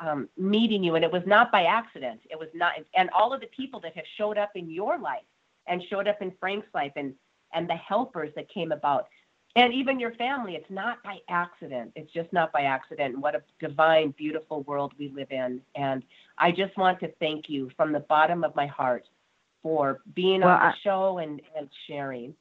um, 0.00 0.28
meeting 0.36 0.82
you. 0.82 0.96
And 0.96 1.04
it 1.04 1.12
was 1.12 1.22
not 1.26 1.52
by 1.52 1.64
accident. 1.64 2.20
It 2.28 2.38
was 2.38 2.48
not, 2.54 2.72
and 2.96 3.08
all 3.10 3.32
of 3.32 3.40
the 3.40 3.46
people 3.46 3.80
that 3.80 3.94
have 3.94 4.04
showed 4.18 4.36
up 4.36 4.50
in 4.56 4.68
your 4.68 4.98
life 4.98 5.22
and 5.68 5.82
showed 5.88 6.08
up 6.08 6.20
in 6.20 6.32
Frank's 6.40 6.66
life 6.74 6.92
and, 6.96 7.14
and 7.52 7.68
the 7.68 7.76
helpers 7.76 8.32
that 8.34 8.48
came 8.48 8.72
about. 8.72 9.06
And 9.56 9.72
even 9.72 10.00
your 10.00 10.12
family, 10.14 10.56
it's 10.56 10.70
not 10.70 11.02
by 11.04 11.18
accident. 11.28 11.92
It's 11.94 12.12
just 12.12 12.32
not 12.32 12.50
by 12.52 12.62
accident. 12.62 13.18
What 13.18 13.36
a 13.36 13.42
divine, 13.60 14.10
beautiful 14.18 14.62
world 14.62 14.92
we 14.98 15.10
live 15.10 15.30
in. 15.30 15.60
And 15.76 16.02
I 16.38 16.50
just 16.50 16.76
want 16.76 16.98
to 17.00 17.08
thank 17.20 17.48
you 17.48 17.70
from 17.76 17.92
the 17.92 18.00
bottom 18.00 18.42
of 18.42 18.56
my 18.56 18.66
heart 18.66 19.06
for 19.62 20.00
being 20.14 20.40
Well, 20.40 20.50
on 20.50 20.58
the 20.60 20.66
I- 20.66 20.74
show 20.82 21.18
and, 21.18 21.40
and 21.56 21.68
sharing. 21.86 22.34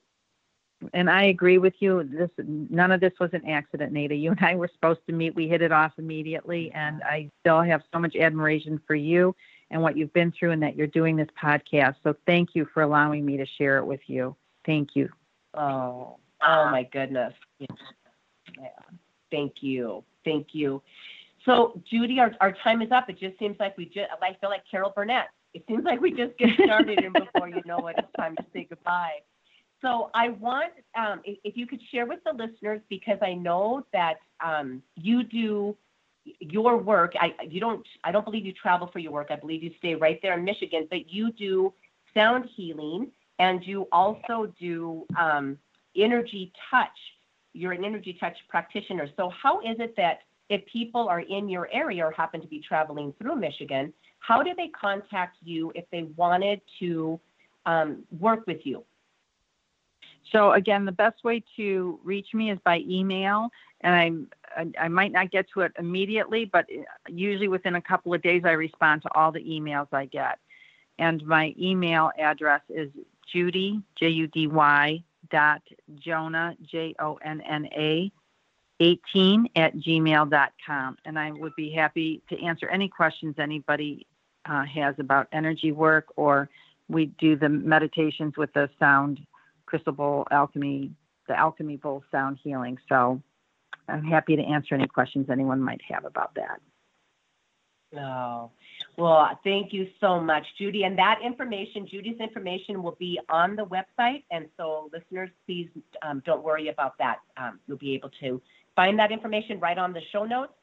And 0.91 1.09
I 1.09 1.25
agree 1.25 1.59
with 1.59 1.75
you. 1.79 2.03
This 2.03 2.29
none 2.37 2.91
of 2.91 2.99
this 2.99 3.13
was 3.17 3.29
an 3.31 3.47
accident, 3.47 3.93
Nada. 3.93 4.15
You 4.15 4.31
and 4.31 4.39
I 4.41 4.55
were 4.55 4.67
supposed 4.73 4.99
to 5.07 5.13
meet. 5.13 5.33
We 5.33 5.47
hit 5.47 5.61
it 5.61 5.71
off 5.71 5.93
immediately, 5.97 6.71
and 6.73 7.01
I 7.03 7.29
still 7.39 7.61
have 7.61 7.83
so 7.93 7.99
much 7.99 8.17
admiration 8.17 8.81
for 8.85 8.93
you 8.93 9.33
and 9.71 9.81
what 9.81 9.95
you've 9.95 10.11
been 10.11 10.33
through, 10.37 10.51
and 10.51 10.61
that 10.61 10.75
you're 10.75 10.87
doing 10.87 11.15
this 11.15 11.29
podcast. 11.41 11.95
So 12.03 12.15
thank 12.25 12.49
you 12.53 12.67
for 12.73 12.83
allowing 12.83 13.25
me 13.25 13.37
to 13.37 13.45
share 13.57 13.77
it 13.77 13.85
with 13.85 14.01
you. 14.07 14.35
Thank 14.65 14.89
you. 14.93 15.07
Oh, 15.53 16.17
oh 16.45 16.69
my 16.69 16.83
goodness. 16.83 17.33
Yeah. 17.59 17.67
Thank 19.31 19.61
you. 19.61 20.03
Thank 20.23 20.47
you. 20.53 20.81
So, 21.45 21.81
Judy, 21.89 22.19
our, 22.19 22.33
our 22.39 22.53
time 22.63 22.81
is 22.81 22.91
up. 22.91 23.09
It 23.09 23.19
just 23.19 23.37
seems 23.37 23.57
like 23.59 23.77
we 23.77 23.85
just, 23.85 24.07
I 24.21 24.35
feel 24.39 24.49
like 24.49 24.63
Carol 24.69 24.93
Burnett. 24.95 25.27
It 25.53 25.63
seems 25.67 25.83
like 25.83 26.01
we 26.01 26.11
just 26.11 26.37
get 26.37 26.49
started, 26.63 26.99
and 26.99 27.13
before 27.13 27.47
you 27.47 27.61
know 27.65 27.87
it, 27.87 27.95
it's 27.97 28.07
time 28.17 28.35
to 28.37 28.45
say 28.53 28.65
goodbye. 28.69 29.19
So, 29.81 30.09
I 30.13 30.29
want, 30.29 30.71
um, 30.95 31.21
if, 31.25 31.37
if 31.43 31.57
you 31.57 31.67
could 31.67 31.81
share 31.91 32.05
with 32.05 32.19
the 32.25 32.31
listeners, 32.31 32.81
because 32.89 33.17
I 33.21 33.33
know 33.33 33.85
that 33.91 34.15
um, 34.43 34.81
you 34.95 35.23
do 35.23 35.75
your 36.39 36.77
work. 36.77 37.13
I, 37.19 37.33
you 37.49 37.59
don't, 37.59 37.85
I 38.03 38.11
don't 38.11 38.23
believe 38.23 38.45
you 38.45 38.53
travel 38.53 38.87
for 38.91 38.99
your 38.99 39.11
work. 39.11 39.27
I 39.29 39.35
believe 39.35 39.63
you 39.63 39.71
stay 39.77 39.95
right 39.95 40.19
there 40.21 40.37
in 40.37 40.43
Michigan, 40.43 40.87
but 40.89 41.11
you 41.11 41.31
do 41.33 41.73
sound 42.13 42.49
healing 42.55 43.11
and 43.39 43.65
you 43.65 43.87
also 43.91 44.53
do 44.59 45.05
um, 45.19 45.57
energy 45.95 46.51
touch. 46.69 46.89
You're 47.53 47.73
an 47.73 47.85
energy 47.85 48.17
touch 48.19 48.37
practitioner. 48.49 49.07
So, 49.15 49.29
how 49.29 49.59
is 49.61 49.77
it 49.79 49.95
that 49.97 50.21
if 50.49 50.65
people 50.65 51.07
are 51.07 51.21
in 51.21 51.49
your 51.49 51.69
area 51.71 52.05
or 52.05 52.11
happen 52.11 52.41
to 52.41 52.47
be 52.47 52.59
traveling 52.59 53.13
through 53.19 53.35
Michigan, 53.35 53.93
how 54.19 54.43
do 54.43 54.53
they 54.55 54.67
contact 54.69 55.37
you 55.43 55.71
if 55.75 55.85
they 55.91 56.03
wanted 56.15 56.61
to 56.79 57.19
um, 57.65 58.03
work 58.19 58.45
with 58.47 58.65
you? 58.65 58.83
So 60.31 60.53
again, 60.53 60.85
the 60.85 60.91
best 60.91 61.23
way 61.23 61.43
to 61.57 61.99
reach 62.03 62.33
me 62.33 62.49
is 62.49 62.59
by 62.63 62.79
email, 62.87 63.49
and 63.81 63.93
I'm 63.93 64.27
I, 64.55 64.85
I 64.85 64.87
might 64.87 65.11
not 65.11 65.31
get 65.31 65.47
to 65.53 65.61
it 65.61 65.71
immediately, 65.79 66.45
but 66.45 66.65
uh, 66.71 66.83
usually 67.07 67.47
within 67.47 67.75
a 67.75 67.81
couple 67.81 68.13
of 68.13 68.21
days, 68.21 68.43
I 68.45 68.51
respond 68.51 69.01
to 69.03 69.09
all 69.15 69.31
the 69.31 69.43
emails 69.43 69.87
I 69.91 70.05
get. 70.05 70.39
And 70.99 71.25
my 71.25 71.55
email 71.59 72.11
address 72.19 72.61
is 72.69 72.89
Judy 73.31 73.81
J 73.99 74.09
U 74.09 74.27
D 74.27 74.47
Y 74.47 75.03
dot 75.33 75.61
Jonna 75.95 76.55
J 76.61 76.95
O 76.99 77.15
N 77.15 77.41
N 77.41 77.67
A 77.73 78.11
18 78.79 79.49
at 79.55 79.75
gmail.com. 79.75 80.97
And 81.05 81.19
I 81.19 81.31
would 81.31 81.55
be 81.57 81.71
happy 81.71 82.21
to 82.29 82.41
answer 82.41 82.67
any 82.69 82.87
questions 82.87 83.35
anybody 83.37 84.07
uh, 84.45 84.65
has 84.65 84.95
about 84.99 85.27
energy 85.31 85.71
work, 85.71 86.07
or 86.15 86.49
we 86.87 87.07
do 87.17 87.35
the 87.35 87.49
meditations 87.49 88.35
with 88.37 88.53
the 88.53 88.69
sound 88.79 89.19
crystal 89.65 89.93
bowl 89.93 90.27
alchemy, 90.31 90.91
the 91.27 91.37
alchemy 91.37 91.77
bowl 91.77 92.03
sound 92.11 92.39
healing. 92.43 92.77
So 92.89 93.21
I'm 93.87 94.03
happy 94.03 94.35
to 94.35 94.43
answer 94.43 94.75
any 94.75 94.87
questions 94.87 95.27
anyone 95.29 95.61
might 95.61 95.81
have 95.89 96.05
about 96.05 96.35
that. 96.35 96.59
Oh, 97.97 98.51
well, 98.97 99.39
thank 99.43 99.73
you 99.73 99.87
so 99.99 100.19
much, 100.19 100.45
Judy. 100.57 100.83
And 100.83 100.97
that 100.97 101.19
information, 101.25 101.87
Judy's 101.89 102.19
information, 102.19 102.83
will 102.83 102.95
be 102.99 103.19
on 103.29 103.55
the 103.55 103.65
website. 103.65 104.23
And 104.29 104.47
so, 104.55 104.89
listeners, 104.93 105.29
please 105.45 105.69
um, 106.03 106.21
don't 106.25 106.43
worry 106.43 106.69
about 106.69 106.97
that. 106.99 107.17
Um, 107.37 107.59
you'll 107.67 107.77
be 107.77 107.95
able 107.95 108.11
to 108.21 108.41
find 108.75 108.97
that 108.99 109.11
information 109.11 109.59
right 109.59 109.77
on 109.77 109.93
the 109.93 110.01
show 110.11 110.25
notes. 110.25 110.53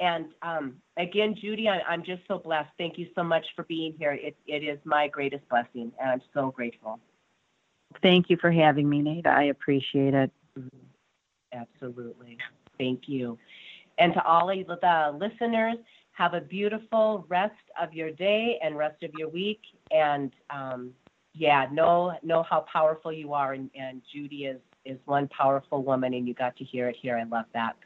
And 0.00 0.26
um, 0.42 0.76
again, 0.96 1.36
Judy, 1.40 1.68
I, 1.68 1.80
I'm 1.88 2.02
just 2.04 2.22
so 2.28 2.38
blessed. 2.38 2.70
Thank 2.76 2.98
you 2.98 3.06
so 3.14 3.22
much 3.22 3.46
for 3.54 3.62
being 3.64 3.94
here. 3.98 4.12
It, 4.12 4.36
it 4.46 4.62
is 4.62 4.78
my 4.84 5.08
greatest 5.08 5.48
blessing, 5.48 5.92
and 6.00 6.10
I'm 6.10 6.22
so 6.34 6.50
grateful. 6.50 6.98
Thank 8.02 8.28
you 8.28 8.36
for 8.36 8.50
having 8.50 8.88
me, 8.88 9.00
Nate. 9.00 9.26
I 9.26 9.44
appreciate 9.44 10.12
it. 10.12 10.30
Absolutely. 11.52 12.36
Thank 12.78 13.02
you. 13.06 13.38
And 13.98 14.12
to 14.12 14.22
all 14.24 14.50
of 14.50 14.66
the 14.66 15.18
listeners, 15.18 15.76
have 16.16 16.32
a 16.32 16.40
beautiful 16.40 17.26
rest 17.28 17.52
of 17.80 17.92
your 17.92 18.10
day 18.10 18.58
and 18.62 18.76
rest 18.76 19.02
of 19.02 19.10
your 19.18 19.28
week. 19.28 19.60
And 19.90 20.32
um, 20.48 20.92
yeah, 21.34 21.66
know 21.70 22.14
know 22.22 22.42
how 22.42 22.64
powerful 22.72 23.12
you 23.12 23.34
are. 23.34 23.52
And, 23.52 23.70
and 23.78 24.00
Judy 24.12 24.46
is 24.46 24.60
is 24.86 24.98
one 25.04 25.28
powerful 25.28 25.82
woman, 25.82 26.14
and 26.14 26.26
you 26.26 26.32
got 26.32 26.56
to 26.56 26.64
hear 26.64 26.88
it 26.88 26.96
here. 27.00 27.18
I 27.18 27.24
love 27.24 27.44
that. 27.52 27.76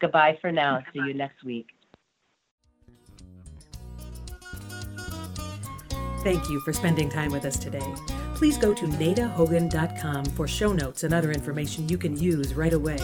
Goodbye 0.00 0.38
for 0.40 0.52
now. 0.52 0.80
See 0.92 0.98
you 0.98 1.14
next 1.14 1.44
week. 1.44 1.68
Thank 6.22 6.50
you 6.50 6.60
for 6.60 6.72
spending 6.72 7.08
time 7.08 7.32
with 7.32 7.44
us 7.44 7.56
today. 7.56 7.94
Please 8.34 8.58
go 8.58 8.74
to 8.74 8.86
nadahogan.com 8.86 10.24
for 10.26 10.46
show 10.46 10.72
notes 10.72 11.04
and 11.04 11.14
other 11.14 11.32
information 11.32 11.88
you 11.88 11.96
can 11.96 12.16
use 12.16 12.54
right 12.54 12.72
away. 12.72 12.98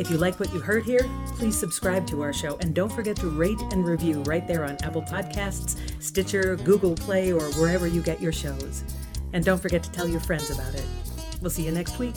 If 0.00 0.10
you 0.10 0.16
like 0.16 0.40
what 0.40 0.50
you 0.54 0.60
heard 0.60 0.84
here, 0.84 1.06
please 1.36 1.58
subscribe 1.58 2.06
to 2.06 2.22
our 2.22 2.32
show 2.32 2.56
and 2.62 2.74
don't 2.74 2.90
forget 2.90 3.16
to 3.16 3.28
rate 3.28 3.60
and 3.70 3.84
review 3.84 4.22
right 4.22 4.48
there 4.48 4.64
on 4.64 4.78
Apple 4.82 5.02
Podcasts, 5.02 5.76
Stitcher, 6.02 6.56
Google 6.56 6.94
Play, 6.94 7.34
or 7.34 7.52
wherever 7.52 7.86
you 7.86 8.00
get 8.00 8.18
your 8.18 8.32
shows. 8.32 8.82
And 9.34 9.44
don't 9.44 9.60
forget 9.60 9.82
to 9.82 9.92
tell 9.92 10.08
your 10.08 10.20
friends 10.20 10.48
about 10.48 10.74
it. 10.74 10.86
We'll 11.42 11.50
see 11.50 11.66
you 11.66 11.70
next 11.70 11.98
week. 11.98 12.14